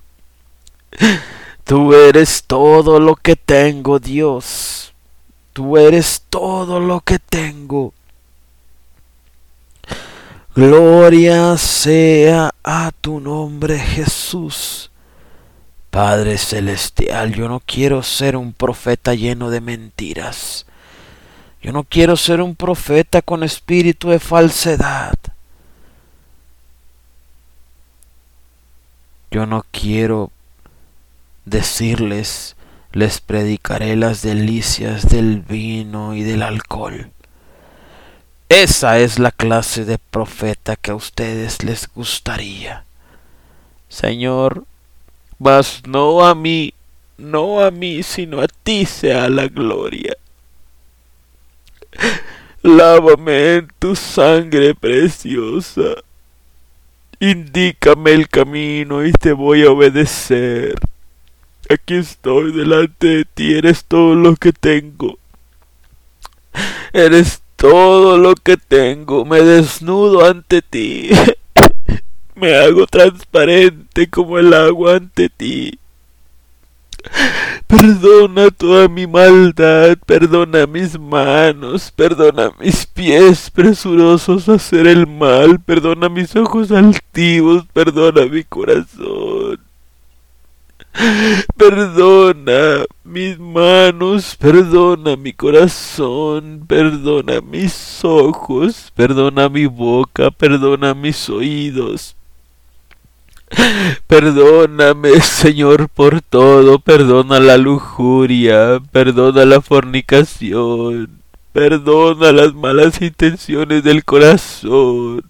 [1.65, 4.95] Tú eres todo lo que tengo, Dios.
[5.53, 7.93] Tú eres todo lo que tengo.
[10.55, 14.93] Gloria sea a tu nombre, Jesús.
[15.91, 20.65] Padre Celestial, yo no quiero ser un profeta lleno de mentiras.
[21.61, 25.15] Yo no quiero ser un profeta con espíritu de falsedad.
[29.31, 30.33] Yo no quiero
[31.45, 32.57] decirles,
[32.93, 37.11] les predicaré las delicias del vino y del alcohol.
[38.49, 42.85] Esa es la clase de profeta que a ustedes les gustaría.
[43.89, 44.65] Señor,
[45.39, 46.75] mas no a mí,
[47.17, 50.17] no a mí, sino a ti sea la gloria.
[52.63, 56.03] Lávame en tu sangre preciosa.
[57.23, 60.75] Indícame el camino y te voy a obedecer.
[61.69, 65.19] Aquí estoy delante de ti, eres todo lo que tengo.
[66.95, 71.11] Eres todo lo que tengo, me desnudo ante ti.
[72.37, 75.80] me hago transparente como el agua ante ti.
[77.67, 85.61] Perdona toda mi maldad, perdona mis manos, perdona mis pies presurosos a hacer el mal,
[85.61, 89.61] perdona mis ojos altivos, perdona mi corazón.
[91.57, 102.17] Perdona mis manos, perdona mi corazón, perdona mis ojos, perdona mi boca, perdona mis oídos,
[104.07, 106.79] Perdóname, Señor, por todo.
[106.79, 108.81] Perdona la lujuria.
[108.93, 111.21] Perdona la fornicación.
[111.53, 115.25] Perdona las malas intenciones del corazón.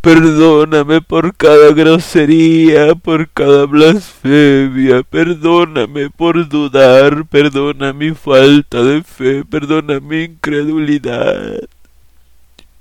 [0.00, 5.02] Perdóname por cada grosería, por cada blasfemia.
[5.02, 7.24] Perdóname por dudar.
[7.26, 9.44] Perdona mi falta de fe.
[9.44, 11.60] Perdona mi incredulidad.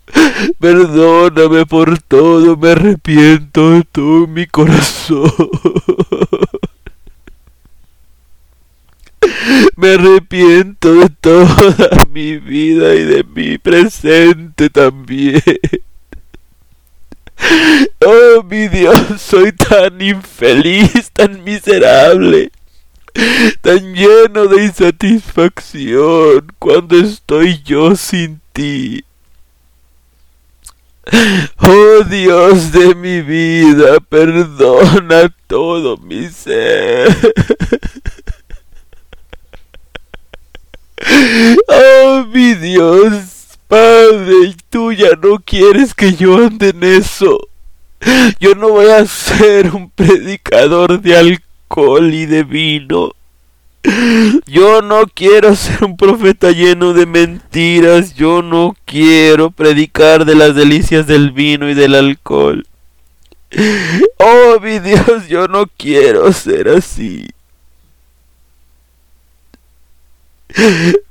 [0.60, 5.32] Perdóname por todo, me arrepiento de todo mi corazón.
[9.76, 15.41] Me arrepiento de toda mi vida y de mi presente también.
[18.06, 22.49] Oh, mi Dios, soy tan infeliz, tan miserable,
[23.62, 29.03] tan lleno de insatisfacción cuando estoy yo sin ti.
[31.60, 37.16] Oh Dios de mi vida, perdona todo mi ser.
[41.68, 47.38] Oh mi Dios, Padre, tú ya no quieres que yo ande en eso.
[48.39, 53.12] Yo no voy a ser un predicador de alcohol y de vino.
[54.45, 58.15] Yo no quiero ser un profeta lleno de mentiras.
[58.15, 62.65] Yo no quiero predicar de las delicias del vino y del alcohol.
[64.17, 67.27] Oh, mi Dios, yo no quiero ser así.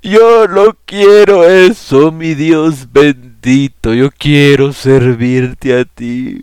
[0.02, 3.92] Yo no quiero eso, mi Dios bendito.
[3.94, 6.40] Yo quiero servirte a ti.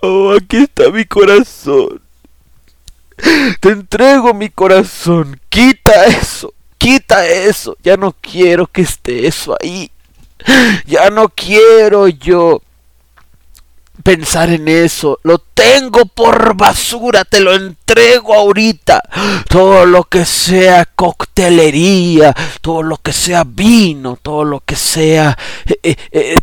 [0.00, 2.00] Oh, aquí está mi corazón.
[3.60, 5.40] Te entrego mi corazón.
[5.48, 6.52] Quita eso.
[6.78, 9.90] quita eso, ya no quiero que esté eso ahí.
[10.86, 12.60] Ya no quiero yo
[14.02, 15.18] pensar en eso.
[15.22, 19.00] Lo tengo por basura, te lo entrego ahorita.
[19.48, 25.78] Todo lo que sea coctelería, todo lo que sea vino, todo lo que sea eh,
[25.84, 26.36] eh, eh,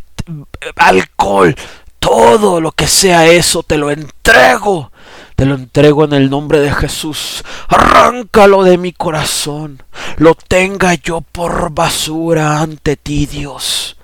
[0.77, 1.55] alcohol,
[1.99, 4.91] todo lo que sea eso, te lo entrego.
[5.39, 7.45] Te lo entrego en el nombre de Jesús.
[7.69, 9.81] Arráncalo de mi corazón.
[10.17, 13.95] Lo tenga yo por basura ante ti, Dios.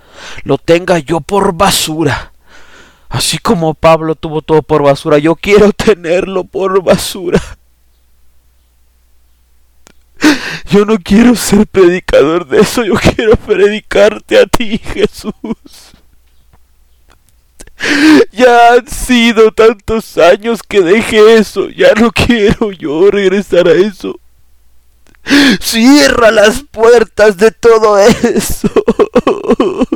[0.45, 2.31] Lo tenga yo por basura
[3.09, 7.41] Así como Pablo tuvo todo por basura, yo quiero tenerlo por basura.
[10.69, 15.33] Yo no quiero ser predicador de eso, yo quiero predicarte a ti, Jesús.
[18.31, 24.19] Ya han sido tantos años que dejé eso, ya no quiero yo regresar a eso.
[25.59, 28.69] Cierra las puertas de todo eso.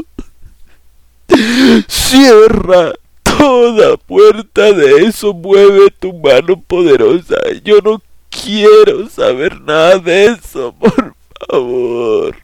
[1.87, 7.35] Cierra toda puerta de eso, mueve tu mano poderosa.
[7.63, 11.13] Yo no quiero saber nada de eso, por
[11.47, 12.35] favor.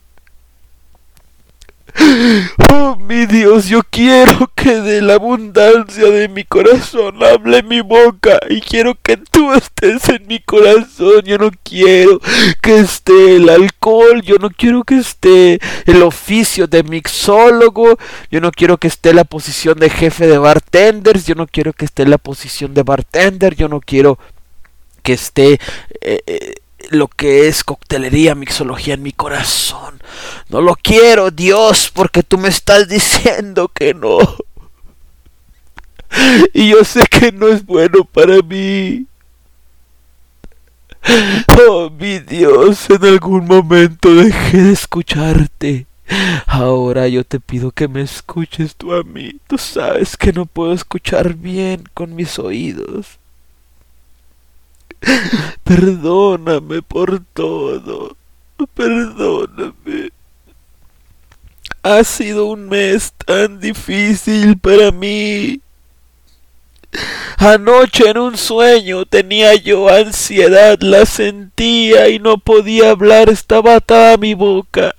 [2.72, 8.38] Oh mi Dios, yo quiero que de la abundancia de mi corazón hable mi boca
[8.48, 11.22] y quiero que tú estés en mi corazón.
[11.24, 12.20] Yo no quiero
[12.60, 17.98] que esté el alcohol, yo no quiero que esté el oficio de mixólogo,
[18.30, 21.86] yo no quiero que esté la posición de jefe de bartenders, yo no quiero que
[21.86, 24.18] esté la posición de bartender, yo no quiero
[25.02, 25.60] que esté
[26.00, 26.54] eh, eh,
[26.90, 30.00] lo que es coctelería, mixología en mi corazón.
[30.48, 34.18] No lo quiero, Dios, porque tú me estás diciendo que no.
[36.54, 39.06] Y yo sé que no es bueno para mí.
[41.68, 45.86] Oh, mi Dios, en algún momento dejé de escucharte.
[46.46, 49.40] Ahora yo te pido que me escuches tú a mí.
[49.46, 53.18] Tú sabes que no puedo escuchar bien con mis oídos.
[55.64, 58.16] Perdóname por todo.
[58.74, 60.10] Perdóname.
[61.82, 65.60] Ha sido un mes tan difícil para mí.
[67.38, 74.16] Anoche en un sueño tenía yo ansiedad, la sentía y no podía hablar, estaba atada
[74.16, 74.94] mi boca.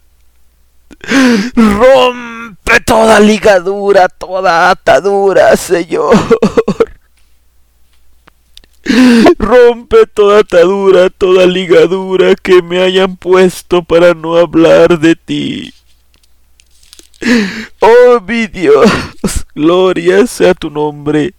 [1.56, 6.16] Rompe toda ligadura, toda atadura, Señor.
[9.38, 15.74] Rompe toda atadura, toda ligadura que me hayan puesto para no hablar de ti.
[17.80, 18.90] Oh mi Dios,
[19.56, 21.34] gloria sea tu nombre.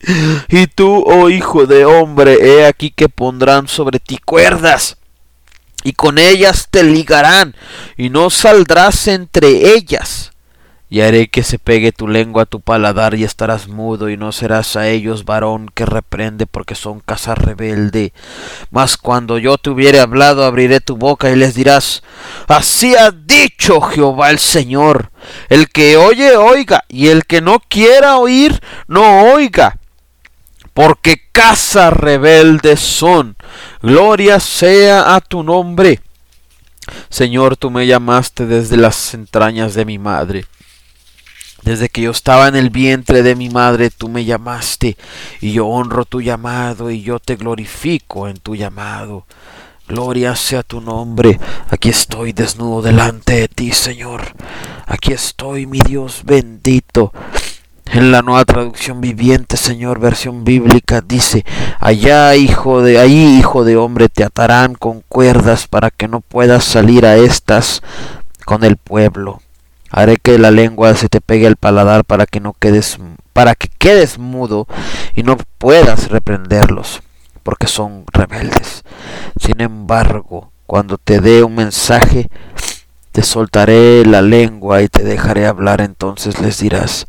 [0.49, 4.97] Y tú, oh hijo de hombre, he aquí que pondrán sobre ti cuerdas,
[5.85, 7.55] y con ellas te ligarán,
[7.97, 10.33] y no saldrás entre ellas
[10.91, 14.33] y haré que se pegue tu lengua a tu paladar y estarás mudo y no
[14.33, 18.13] serás a ellos varón que reprende porque son casa rebelde.
[18.71, 22.03] Mas cuando yo te hubiere hablado abriré tu boca y les dirás,
[22.47, 25.11] así ha dicho Jehová el Señor.
[25.51, 29.77] El que oye, oiga, y el que no quiera oír, no oiga.
[30.73, 33.37] Porque casa rebelde son.
[33.83, 36.01] Gloria sea a tu nombre.
[37.11, 40.47] Señor, tú me llamaste desde las entrañas de mi madre.
[41.69, 44.97] Desde que yo estaba en el vientre de mi madre, tú me llamaste,
[45.43, 49.27] y yo honro tu llamado, y yo te glorifico en tu llamado.
[49.87, 51.39] Gloria sea tu nombre.
[51.69, 54.33] Aquí estoy desnudo delante de ti, Señor.
[54.87, 57.13] Aquí estoy, mi Dios bendito.
[57.85, 61.45] En la nueva traducción viviente, Señor, versión bíblica, dice,
[61.81, 66.65] allá, hijo de, ahí, hijo de hombre, te atarán con cuerdas para que no puedas
[66.65, 67.83] salir a estas
[68.47, 69.43] con el pueblo.
[69.91, 72.99] Haré que la lengua se te pegue al paladar para que no quedes
[73.33, 74.67] para que quedes mudo
[75.15, 77.03] y no puedas reprenderlos,
[77.45, 78.83] porque son rebeldes.
[79.41, 82.29] Sin embargo, cuando te dé un mensaje,
[83.13, 87.07] te soltaré la lengua y te dejaré hablar, entonces les dirás,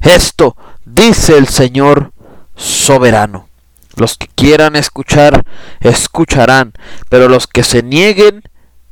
[0.00, 2.12] esto dice el Señor
[2.56, 3.48] soberano.
[3.96, 5.44] Los que quieran escuchar,
[5.80, 6.72] escucharán,
[7.08, 8.42] pero los que se nieguen,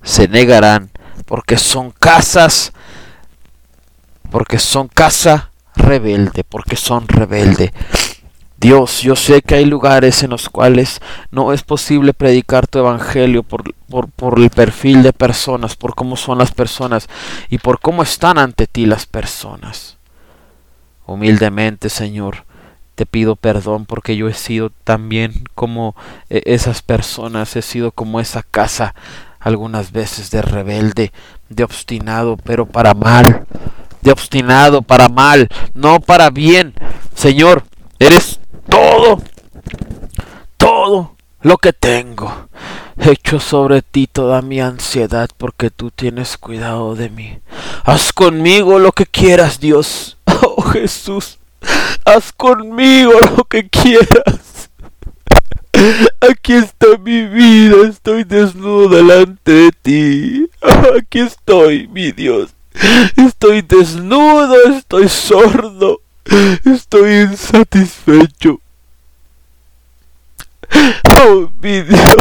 [0.02, 0.90] se negarán,
[1.24, 2.72] porque son casas
[4.30, 7.72] porque son casa rebelde, porque son rebelde.
[8.60, 11.00] Dios, yo sé que hay lugares en los cuales
[11.30, 13.72] no es posible predicar tu evangelio por,
[14.16, 17.08] por, el perfil de personas, por cómo son las personas
[17.50, 19.96] y por cómo están ante ti las personas.
[21.06, 22.46] Humildemente, Señor,
[22.96, 25.94] te pido perdón porque yo he sido también como
[26.28, 28.96] eh, esas personas, he sido como esa casa
[29.38, 31.12] algunas veces de rebelde,
[31.48, 33.46] de obstinado, pero para mal,
[34.02, 36.74] de obstinado para mal, no para bien.
[37.14, 37.64] Señor,
[37.98, 39.22] eres todo,
[40.56, 42.48] todo lo que tengo.
[42.96, 47.38] Echo sobre ti toda mi ansiedad porque tú tienes cuidado de mí.
[47.84, 50.16] Haz conmigo lo que quieras, Dios.
[50.40, 51.38] Oh Jesús,
[52.04, 54.70] haz conmigo lo que quieras.
[56.20, 60.50] Aquí está mi vida, estoy desnudo delante de ti.
[60.98, 62.50] Aquí estoy, mi Dios.
[63.16, 66.00] Estoy desnudo, estoy sordo,
[66.64, 68.60] estoy insatisfecho.
[71.22, 72.16] Oh, mi Dios,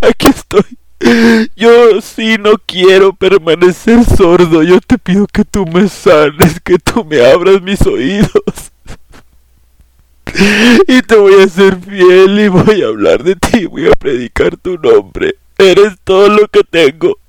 [0.00, 0.78] aquí estoy.
[1.56, 4.62] Yo sí no quiero permanecer sordo.
[4.62, 8.72] Yo te pido que tú me sanes, que tú me abras mis oídos.
[10.86, 14.56] Y te voy a ser fiel y voy a hablar de ti, voy a predicar
[14.56, 15.34] tu nombre.
[15.58, 17.19] Eres todo lo que tengo.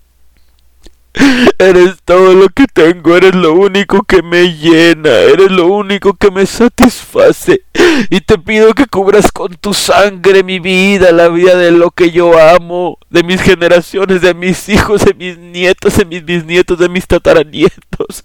[1.58, 6.32] Eres todo lo que tengo, eres lo único que me llena, eres lo único que
[6.32, 7.64] me satisface.
[8.10, 12.12] Y te pido que cubras con tu sangre mi vida, la vida de lo que
[12.12, 16.90] yo amo, de mis generaciones, de mis hijos, de mis nietos, de mis bisnietos, de
[16.90, 18.24] mis tataranietos.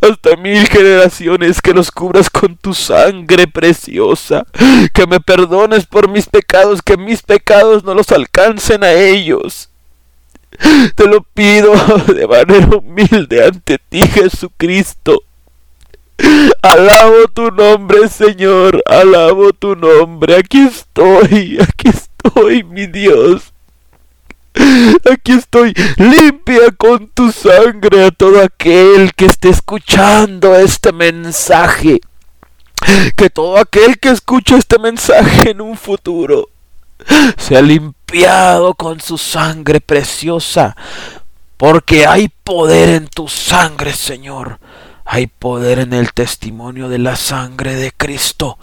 [0.00, 4.46] Hasta mil generaciones que los cubras con tu sangre preciosa,
[4.92, 9.68] que me perdones por mis pecados, que mis pecados no los alcancen a ellos
[10.94, 11.72] te lo pido
[12.06, 15.22] de manera humilde ante ti, Jesucristo.
[16.62, 18.82] Alabo tu nombre, Señor.
[18.86, 20.36] Alabo tu nombre.
[20.36, 21.58] Aquí estoy.
[21.60, 23.52] Aquí estoy, mi Dios.
[25.10, 25.72] Aquí estoy.
[25.96, 32.00] Limpia con tu sangre a todo aquel que esté escuchando este mensaje.
[33.16, 36.48] Que todo aquel que escuche este mensaje en un futuro
[37.36, 40.76] sea limpiado con su sangre preciosa,
[41.56, 44.60] porque hay poder en tu sangre, Señor.
[45.10, 48.58] Hay poder en el testimonio de la sangre de Cristo.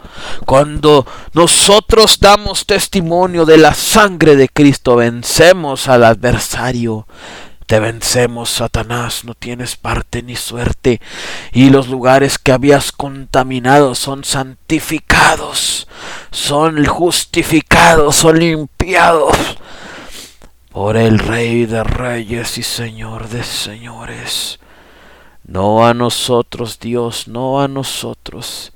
[0.46, 7.08] Cuando nosotros damos testimonio de la sangre de Cristo, vencemos al adversario.
[7.66, 11.02] Te vencemos, Satanás, no tienes parte ni suerte,
[11.52, 15.88] y los lugares que habías contaminado son santificados,
[16.32, 19.58] son justificados, son limpiados
[20.72, 24.60] por el Rey de Reyes y Señor de Señores.
[25.48, 28.74] No a nosotros, Dios, no a nosotros,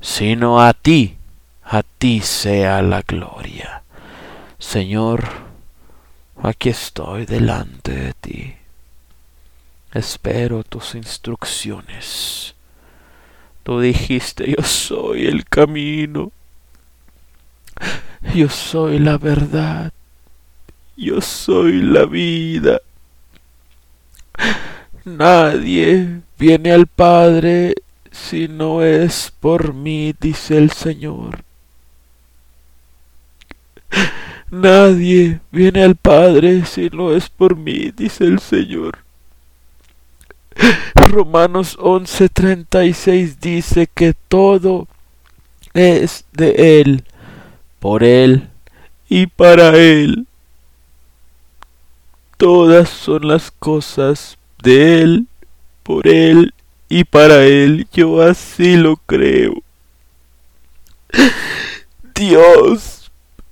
[0.00, 1.16] sino a ti,
[1.64, 3.82] a ti sea la gloria.
[4.58, 5.51] Señor,
[6.44, 8.54] Aquí estoy delante de ti.
[9.94, 12.56] Espero tus instrucciones.
[13.62, 16.32] Tú dijiste, yo soy el camino.
[18.34, 19.92] Yo soy la verdad.
[20.96, 22.80] Yo soy la vida.
[25.04, 27.76] Nadie viene al Padre
[28.10, 31.44] si no es por mí, dice el Señor.
[34.52, 38.98] Nadie viene al Padre si no es por mí, dice el Señor.
[40.94, 44.88] Romanos 11:36 dice que todo
[45.72, 47.02] es de Él,
[47.80, 48.50] por Él
[49.08, 50.26] y para Él.
[52.36, 55.26] Todas son las cosas de Él,
[55.82, 56.52] por Él
[56.90, 57.86] y para Él.
[57.90, 59.62] Yo así lo creo.
[62.14, 63.01] Dios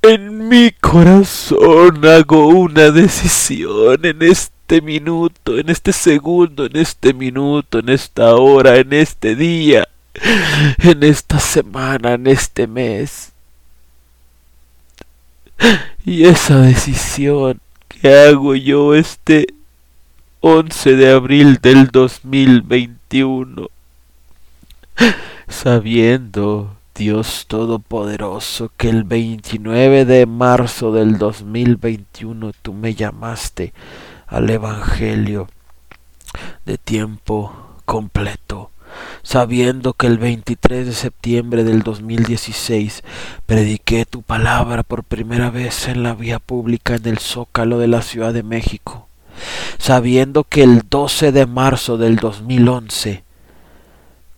[0.03, 7.81] en mi corazón hago una decisión en este minuto, en este segundo, en este minuto,
[7.81, 9.89] en esta hora, en este día,
[10.79, 13.33] en esta semana, en este mes.
[16.05, 19.47] Y esa decisión que hago yo este
[20.41, 23.69] 11 de abril del 2021,
[25.49, 33.73] sabiendo Dios Todopoderoso, que el 29 de marzo del 2021 tú me llamaste
[34.27, 35.49] al Evangelio
[36.67, 37.55] de tiempo
[37.87, 38.71] completo,
[39.23, 43.03] sabiendo que el 23 de septiembre del 2016
[43.47, 48.03] prediqué tu palabra por primera vez en la vía pública en el Zócalo de la
[48.03, 49.09] Ciudad de México,
[49.79, 53.25] sabiendo que el 12 de marzo del 2011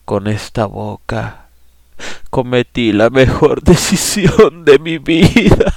[0.04, 1.42] con esta boca
[2.30, 5.74] cometí la mejor decisión de mi vida.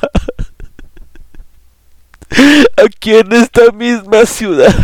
[2.78, 4.76] Aquí en esta misma ciudad.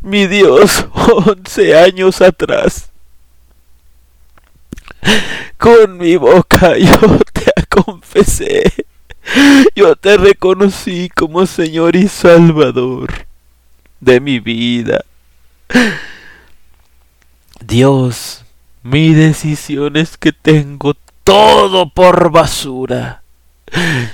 [0.00, 2.90] Mi Dios, once años atrás.
[5.58, 8.64] Con mi boca yo te confesé
[9.74, 13.26] Yo te reconocí como Señor y Salvador
[14.00, 15.04] de mi vida.
[17.60, 18.44] Dios,
[18.82, 20.94] mi decisión es que tengo
[21.24, 23.22] todo por basura.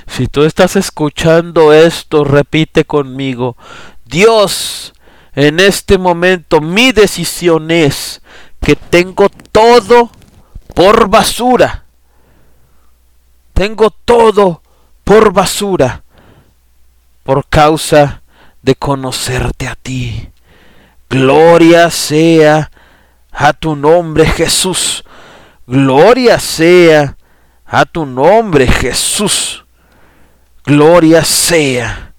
[0.06, 3.56] Si tú estás escuchando esto, repite conmigo.
[4.04, 4.94] Dios,
[5.34, 8.22] en este momento mi decisión es
[8.60, 10.10] que tengo todo
[10.74, 11.84] por basura.
[13.52, 14.62] Tengo todo
[15.04, 16.02] por basura
[17.22, 18.22] por causa
[18.62, 20.30] de conocerte a ti.
[21.08, 22.71] Gloria sea
[23.32, 25.02] a tu nombre Jesús.
[25.66, 27.16] Gloria sea
[27.66, 29.64] a tu nombre Jesús.
[30.64, 32.12] Gloria sea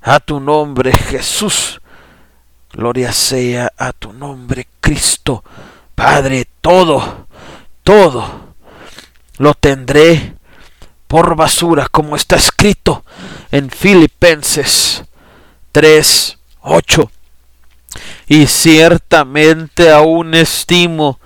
[0.00, 1.80] a tu nombre Jesús.
[2.72, 5.44] Gloria sea a tu nombre Cristo.
[5.94, 7.26] Padre, todo,
[7.82, 8.54] todo
[9.38, 10.34] lo tendré
[11.06, 13.04] por basura, como está escrito
[13.50, 15.04] en Filipenses
[15.72, 17.10] 3, 8.
[18.28, 21.18] Y ciertamente aún estimo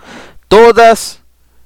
[0.49, 1.21] todas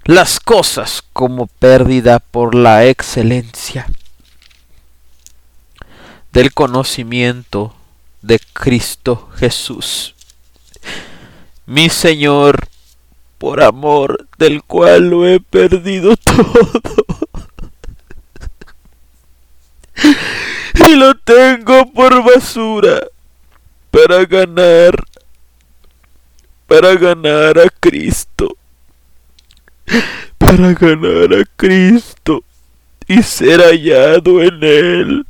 [0.04, 3.88] las cosas como pérdida por la excelencia
[6.32, 7.74] del conocimiento
[8.22, 10.14] de Cristo Jesús,
[11.66, 12.68] mi Señor,
[13.38, 16.70] por amor del cual lo he perdido todo.
[20.88, 23.00] y lo tengo por basura
[23.96, 24.94] para ganar,
[26.66, 28.54] para ganar a Cristo,
[30.36, 32.44] para ganar a Cristo
[33.08, 35.26] y ser hallado en Él,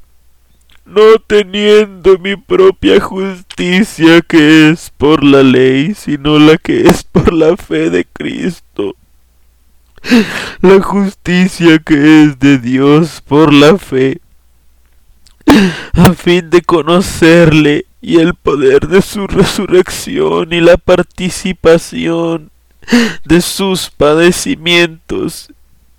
[0.84, 7.32] no teniendo mi propia justicia que es por la ley, sino la que es por
[7.32, 8.96] la fe de Cristo.
[10.60, 14.20] La justicia que es de Dios por la fe
[15.94, 22.52] a fin de conocerle y el poder de su resurrección y la participación
[23.24, 25.48] de sus padecimientos,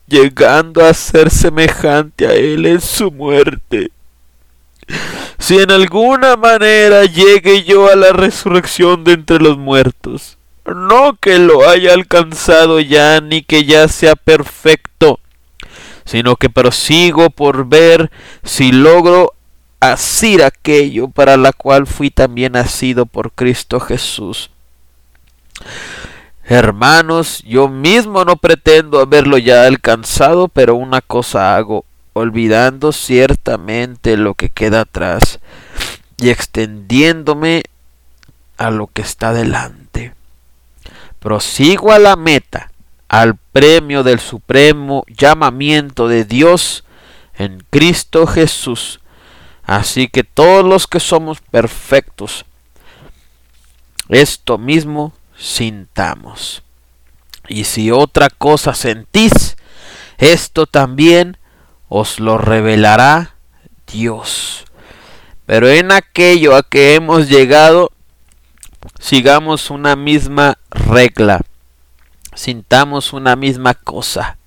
[0.08, 3.92] llegando a ser semejante a él en su muerte.
[5.38, 11.40] Si en alguna manera llegue yo a la resurrección de entre los muertos, no que
[11.40, 15.20] lo haya alcanzado ya ni que ya sea perfecto,
[16.06, 18.10] sino que prosigo por ver
[18.46, 19.34] si logro
[19.80, 24.50] asir aquello para la cual fui también nacido por Cristo Jesús.
[26.44, 34.34] Hermanos, yo mismo no pretendo haberlo ya alcanzado, pero una cosa hago, olvidando ciertamente lo
[34.34, 35.40] que queda atrás
[36.20, 37.64] y extendiéndome
[38.58, 40.14] a lo que está delante.
[41.20, 42.72] Prosigo a la meta,
[43.10, 46.86] al premio del supremo llamamiento de Dios
[47.38, 49.00] en Cristo Jesús
[49.68, 52.46] Así que todos los que somos perfectos,
[54.08, 56.64] esto mismo sintamos.
[57.50, 59.58] Y si otra cosa sentís,
[60.18, 61.38] esto también
[61.90, 63.36] os lo revelará
[63.92, 64.64] Dios.
[65.46, 67.92] Pero en aquello a que hemos llegado,
[69.02, 71.42] sigamos una misma regla,
[72.34, 74.38] sintamos una misma cosa.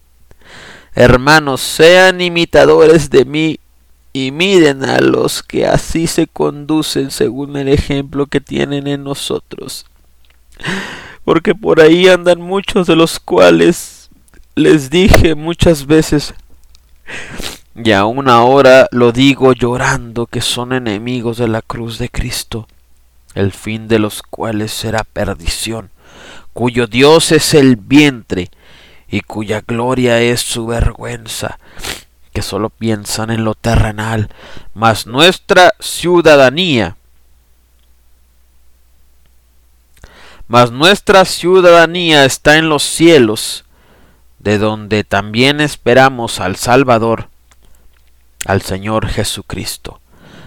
[0.95, 3.60] Hermanos, sean imitadores de mí
[4.13, 9.87] y miren a los que así se conducen según el ejemplo que tienen en nosotros.
[11.25, 14.11] Porque por ahí andan muchos de los cuales
[14.55, 16.35] les dije muchas veces,
[17.75, 22.67] y aún ahora lo digo llorando, que son enemigos de la cruz de Cristo,
[23.35, 25.91] el fin de los cuales será perdición,
[26.53, 28.51] cuyo Dios es el vientre,
[29.09, 31.59] y cuya gloria es su vergüenza,
[32.41, 34.31] que solo piensan en lo terrenal,
[34.73, 36.97] mas nuestra ciudadanía,
[40.49, 43.67] mas nuestra ciudadanía está en los cielos,
[44.39, 47.29] de donde también esperamos al Salvador,
[48.47, 50.01] al Señor Jesucristo,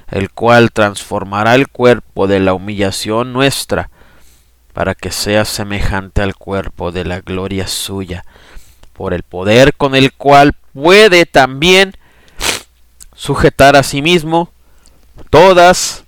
[0.09, 3.91] el cual transformará el cuerpo de la humillación nuestra,
[4.73, 8.25] para que sea semejante al cuerpo de la gloria suya,
[8.93, 11.95] por el poder con el cual puede también
[13.15, 14.51] sujetar a sí mismo
[15.29, 16.03] todas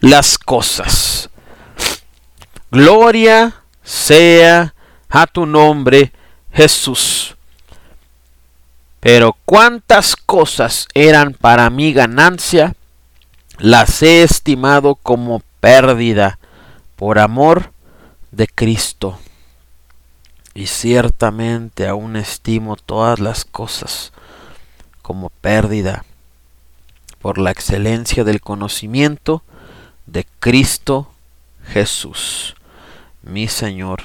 [0.00, 1.30] las cosas.
[2.70, 4.74] Gloria sea
[5.08, 6.12] a tu nombre,
[6.52, 7.36] Jesús.
[9.00, 12.74] Pero cuántas cosas eran para mi ganancia,
[13.58, 16.38] las he estimado como pérdida
[16.96, 17.72] por amor
[18.30, 19.18] de Cristo
[20.56, 24.14] y ciertamente aún estimo todas las cosas
[25.02, 26.06] como pérdida
[27.20, 29.42] por la excelencia del conocimiento
[30.06, 31.10] de Cristo
[31.66, 32.56] Jesús,
[33.22, 34.04] mi Señor,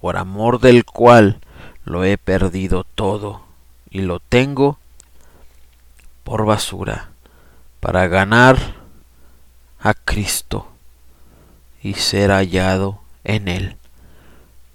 [0.00, 1.38] por amor del cual
[1.84, 3.42] lo he perdido todo
[3.90, 4.80] y lo tengo
[6.24, 7.10] por basura
[7.78, 8.58] para ganar
[9.78, 10.66] a Cristo
[11.80, 13.77] y ser hallado en él,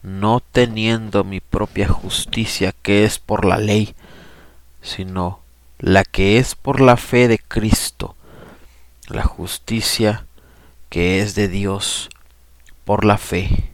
[0.04, 3.95] no teniendo mi propia justicia que es por la ley,
[4.82, 5.39] sino
[5.80, 8.16] la que es por la fe de Cristo,
[9.08, 10.26] la justicia
[10.89, 12.10] que es de Dios
[12.84, 13.72] por la fe,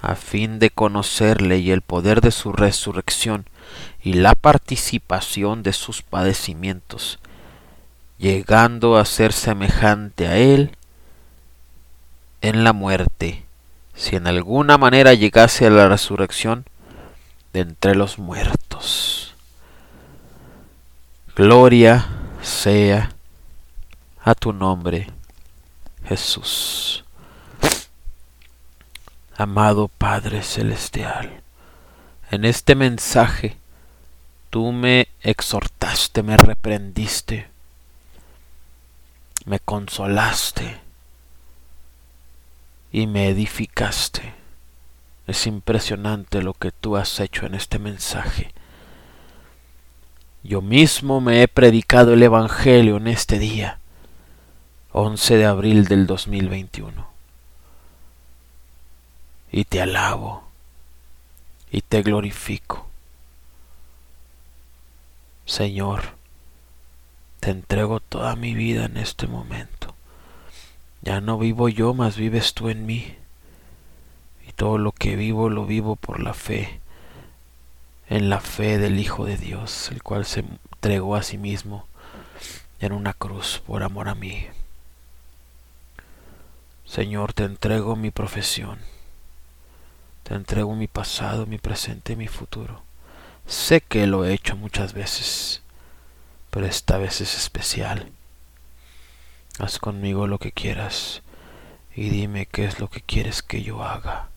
[0.00, 3.46] a fin de conocerle y el poder de su resurrección
[4.02, 7.18] y la participación de sus padecimientos,
[8.18, 10.76] llegando a ser semejante a él
[12.40, 13.45] en la muerte,
[13.96, 16.66] si en alguna manera llegase a la resurrección
[17.52, 19.34] de entre los muertos.
[21.34, 22.06] Gloria
[22.42, 23.10] sea
[24.22, 25.08] a tu nombre,
[26.04, 27.04] Jesús.
[29.36, 31.42] Amado Padre Celestial,
[32.30, 33.56] en este mensaje
[34.50, 37.48] tú me exhortaste, me reprendiste,
[39.44, 40.85] me consolaste
[42.96, 44.32] y me edificaste.
[45.26, 48.54] Es impresionante lo que tú has hecho en este mensaje.
[50.42, 53.80] Yo mismo me he predicado el Evangelio en este día,
[54.92, 57.06] 11 de abril del 2021.
[59.52, 60.44] Y te alabo
[61.70, 62.88] y te glorifico.
[65.44, 66.14] Señor,
[67.40, 69.75] te entrego toda mi vida en este momento.
[71.06, 73.14] Ya no vivo yo, mas vives tú en mí.
[74.46, 76.80] Y todo lo que vivo lo vivo por la fe,
[78.08, 81.86] en la fe del Hijo de Dios, el cual se entregó a sí mismo
[82.80, 84.46] en una cruz por amor a mí.
[86.84, 88.80] Señor, te entrego mi profesión.
[90.24, 92.82] Te entrego mi pasado, mi presente y mi futuro.
[93.46, 95.62] Sé que lo he hecho muchas veces
[96.56, 98.10] pero esta vez es especial.
[99.58, 101.22] Haz conmigo lo que quieras
[101.94, 104.28] y dime qué es lo que quieres que yo haga.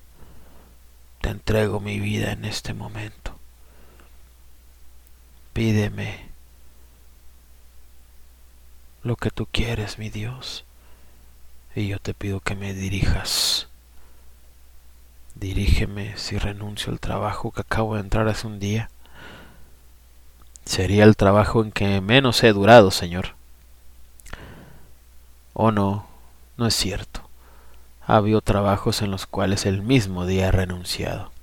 [1.21, 3.37] Te entrego mi vida en este momento.
[5.53, 6.29] Pídeme
[9.03, 10.65] lo que tú quieres, mi Dios,
[11.75, 13.67] y yo te pido que me dirijas.
[15.35, 18.89] Dirígeme si renuncio al trabajo que acabo de entrar hace un día
[20.69, 23.38] Sería el trabajo en que menos he durado, Señor.
[25.61, 26.05] Oh no,
[26.55, 27.27] no es cierto.
[28.07, 31.33] Ha habido trabajos en los cuales el mismo día he renunciado.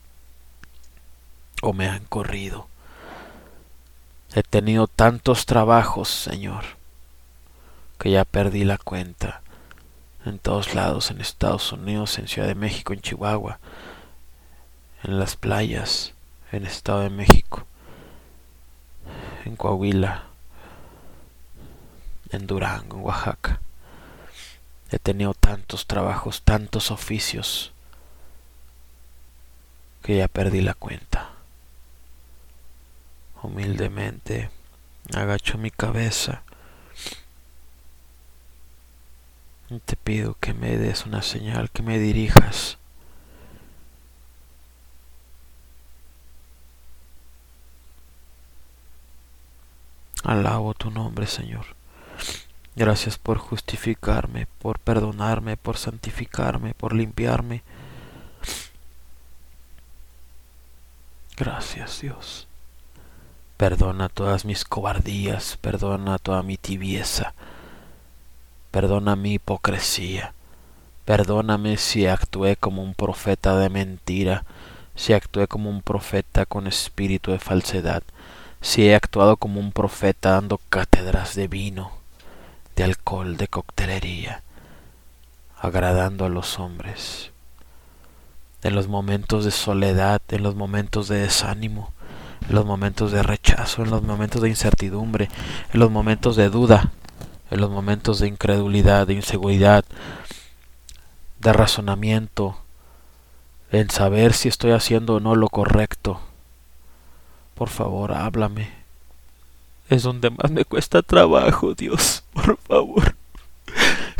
[1.61, 2.67] O me han corrido.
[4.35, 6.64] He tenido tantos trabajos, Señor,
[7.99, 9.43] que ya perdí la cuenta.
[10.25, 13.59] En todos lados, en Estados Unidos, en Ciudad de México, en Chihuahua,
[15.05, 16.14] en las playas,
[16.53, 17.67] en Estado de México
[19.45, 20.25] en Coahuila,
[22.31, 23.61] en Durango, en Oaxaca.
[24.91, 27.72] He tenido tantos trabajos, tantos oficios,
[30.03, 31.30] que ya perdí la cuenta.
[33.43, 34.51] Humildemente
[35.14, 36.43] agacho mi cabeza
[39.68, 42.78] y te pido que me des una señal, que me dirijas
[50.26, 51.66] Alabo tu nombre, Señor.
[52.77, 57.62] Gracias por justificarme, por perdonarme, por santificarme, por limpiarme.
[61.37, 62.47] Gracias, Dios.
[63.57, 67.33] Perdona todas mis cobardías, perdona toda mi tibieza,
[68.70, 70.35] perdona mi hipocresía,
[71.07, 74.45] perdóname si actué como un profeta de mentira,
[74.95, 78.03] si actué como un profeta con espíritu de falsedad
[78.61, 81.93] si he actuado como un profeta dando cátedras de vino,
[82.77, 84.43] de alcohol, de coctelería,
[85.59, 87.33] agradando a los hombres.
[88.62, 91.93] En los momentos de soledad, en los momentos de desánimo,
[92.49, 95.29] en los momentos de rechazo, en los momentos de incertidumbre,
[95.72, 96.93] en los momentos de duda,
[97.51, 99.85] en los momentos de incredulidad, de inseguridad,
[101.41, 102.59] de razonamiento,
[103.72, 106.20] en saber si estoy haciendo o no lo correcto,
[107.55, 108.86] por favor, háblame.
[109.89, 112.24] Es donde más me cuesta trabajo, Dios.
[112.32, 113.14] Por favor.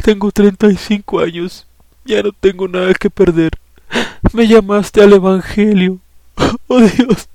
[0.03, 1.67] Tengo 35 años.
[2.05, 3.51] Ya no tengo nada que perder.
[4.33, 5.99] Me llamaste al Evangelio.
[6.69, 7.29] Oh Dios.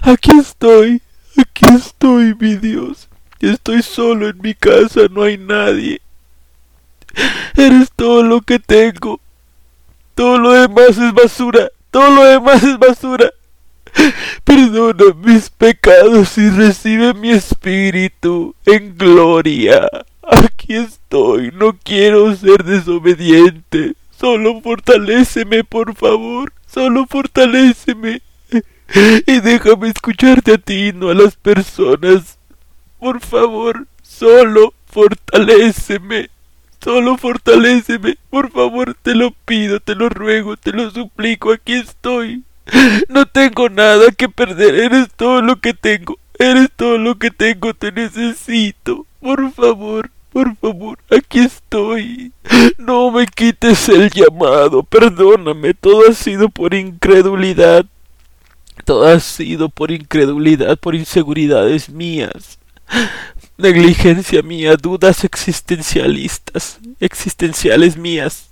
[0.00, 1.02] Aquí estoy,
[1.36, 3.08] aquí estoy, mi Dios.
[3.40, 6.00] Estoy solo en mi casa, no hay nadie.
[7.56, 9.20] Eres todo lo que tengo.
[10.14, 11.68] Todo lo demás es basura.
[11.90, 13.30] Todo lo demás es basura.
[14.46, 19.88] Perdona mis pecados y recibe mi espíritu en gloria.
[20.22, 23.94] Aquí estoy, no quiero ser desobediente.
[24.16, 26.52] Solo fortaléceme, por favor.
[26.66, 28.22] Solo fortaléceme.
[29.26, 32.38] Y déjame escucharte a ti, no a las personas.
[33.00, 36.30] Por favor, solo fortaléceme.
[36.80, 38.16] Solo fortaléceme.
[38.30, 41.50] Por favor, te lo pido, te lo ruego, te lo suplico.
[41.52, 42.44] Aquí estoy.
[43.08, 44.74] No tengo nada que perder.
[44.74, 46.18] Eres todo lo que tengo.
[46.38, 47.74] Eres todo lo que tengo.
[47.74, 49.06] Te necesito.
[49.20, 50.10] Por favor.
[50.36, 52.30] Por favor, aquí estoy.
[52.76, 54.82] No me quites el llamado.
[54.82, 55.72] Perdóname.
[55.72, 57.86] Todo ha sido por incredulidad.
[58.84, 62.58] Todo ha sido por incredulidad, por inseguridades mías.
[63.56, 68.50] Negligencia mía, dudas existencialistas, existenciales mías.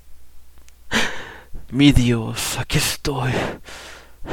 [1.70, 3.32] Mi Dios, aquí estoy.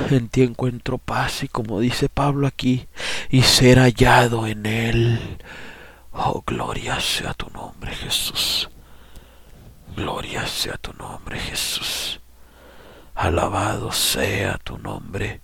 [0.10, 2.88] En ti encuentro paz y como dice Pablo aquí,
[3.30, 5.40] y ser hallado en él.
[6.14, 8.70] Oh, gloria sea tu nombre, Jesús.
[9.96, 12.20] Gloria sea tu nombre, Jesús.
[13.16, 15.42] Alabado sea tu nombre,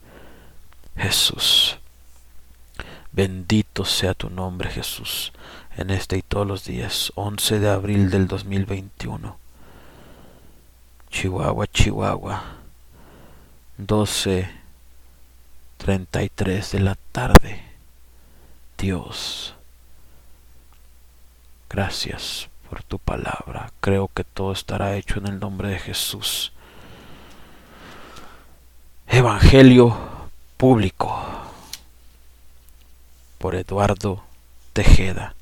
[0.96, 1.78] Jesús.
[3.12, 5.32] Bendito sea tu nombre, Jesús,
[5.76, 9.38] en este y todos los días, 11 de abril del 2021.
[11.10, 12.57] Chihuahua, Chihuahua,
[13.80, 17.64] 12.33 de la tarde.
[18.78, 19.58] Dios
[21.70, 23.72] Gracias por tu palabra.
[23.82, 26.54] Creo que todo estará hecho en el nombre de Jesús.
[29.08, 29.96] Evangelio
[30.56, 31.22] público
[33.38, 34.24] por Eduardo
[34.74, 35.36] Tejeda.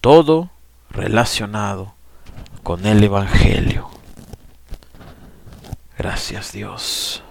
[0.00, 0.50] Todo
[0.90, 1.94] relacionado
[2.62, 3.90] con el Evangelio.
[5.98, 7.22] Gracias Dios.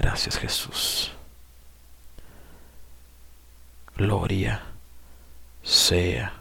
[0.00, 1.12] Gracias Jesús.
[3.96, 4.62] Gloria
[5.62, 6.32] sea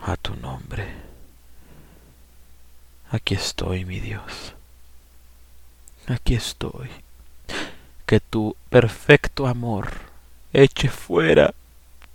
[0.00, 0.88] a tu nombre.
[3.10, 4.54] Aquí estoy, mi Dios.
[6.06, 6.88] Aquí estoy.
[8.06, 9.92] Que tu perfecto amor
[10.54, 11.52] eche fuera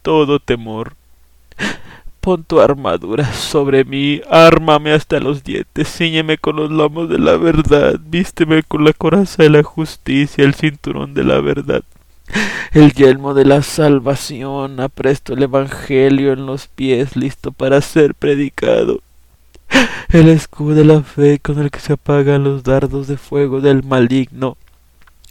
[0.01, 0.95] todo temor.
[2.27, 7.37] Pon tu armadura sobre mí, ármame hasta los dientes, ciñeme con los lomos de la
[7.37, 11.83] verdad, vísteme con la coraza de la justicia, el cinturón de la verdad
[12.73, 18.99] el yelmo de la salvación, apresto el Evangelio en los pies, listo para ser predicado.
[20.09, 23.83] El escudo de la fe con el que se apagan los dardos de fuego del
[23.83, 24.57] maligno.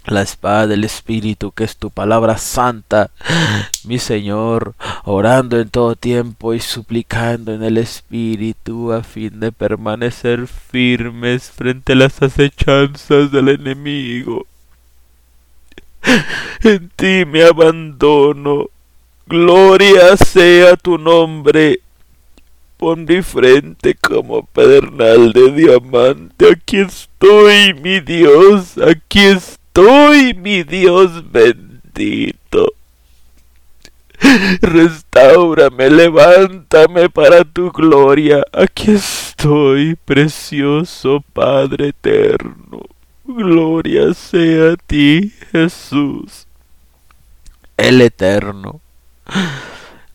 [0.07, 3.11] La espada del Espíritu, que es tu palabra santa,
[3.85, 10.47] mi Señor, orando en todo tiempo y suplicando en el Espíritu a fin de permanecer
[10.47, 14.47] firmes frente a las acechanzas del enemigo.
[16.63, 18.67] En ti me abandono.
[19.27, 21.81] Gloria sea tu nombre.
[22.77, 26.51] Pon mi frente como pedernal de diamante.
[26.53, 28.79] Aquí estoy, mi Dios.
[28.79, 32.73] Aquí estoy, mi Dios bendito.
[34.63, 38.43] Restáurame, levántame para tu gloria.
[38.53, 42.81] Aquí estoy, precioso Padre eterno.
[43.25, 46.47] Gloria sea a ti, Jesús,
[47.77, 48.81] el eterno.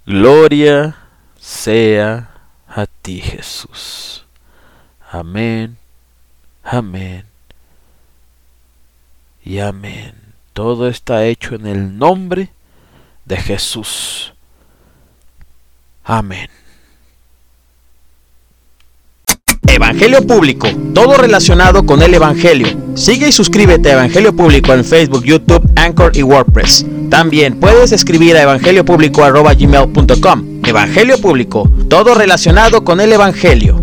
[0.06, 0.96] Gloria
[1.38, 2.32] sea
[2.68, 4.26] a ti, Jesús.
[5.12, 5.78] Amén,
[6.64, 7.31] amén
[9.44, 10.14] y amén.
[10.54, 12.50] Todo está hecho en el nombre
[13.26, 14.34] de Jesús.
[16.04, 16.50] Amén.
[19.68, 22.68] Evangelio Público, todo relacionado con el Evangelio.
[22.96, 26.86] Sigue y suscríbete a Evangelio Público en Facebook, YouTube, Anchor y WordPress.
[27.10, 30.66] También puedes escribir a evangeliopúblico.gmail.com.
[30.66, 33.81] Evangelio Público, todo relacionado con el Evangelio.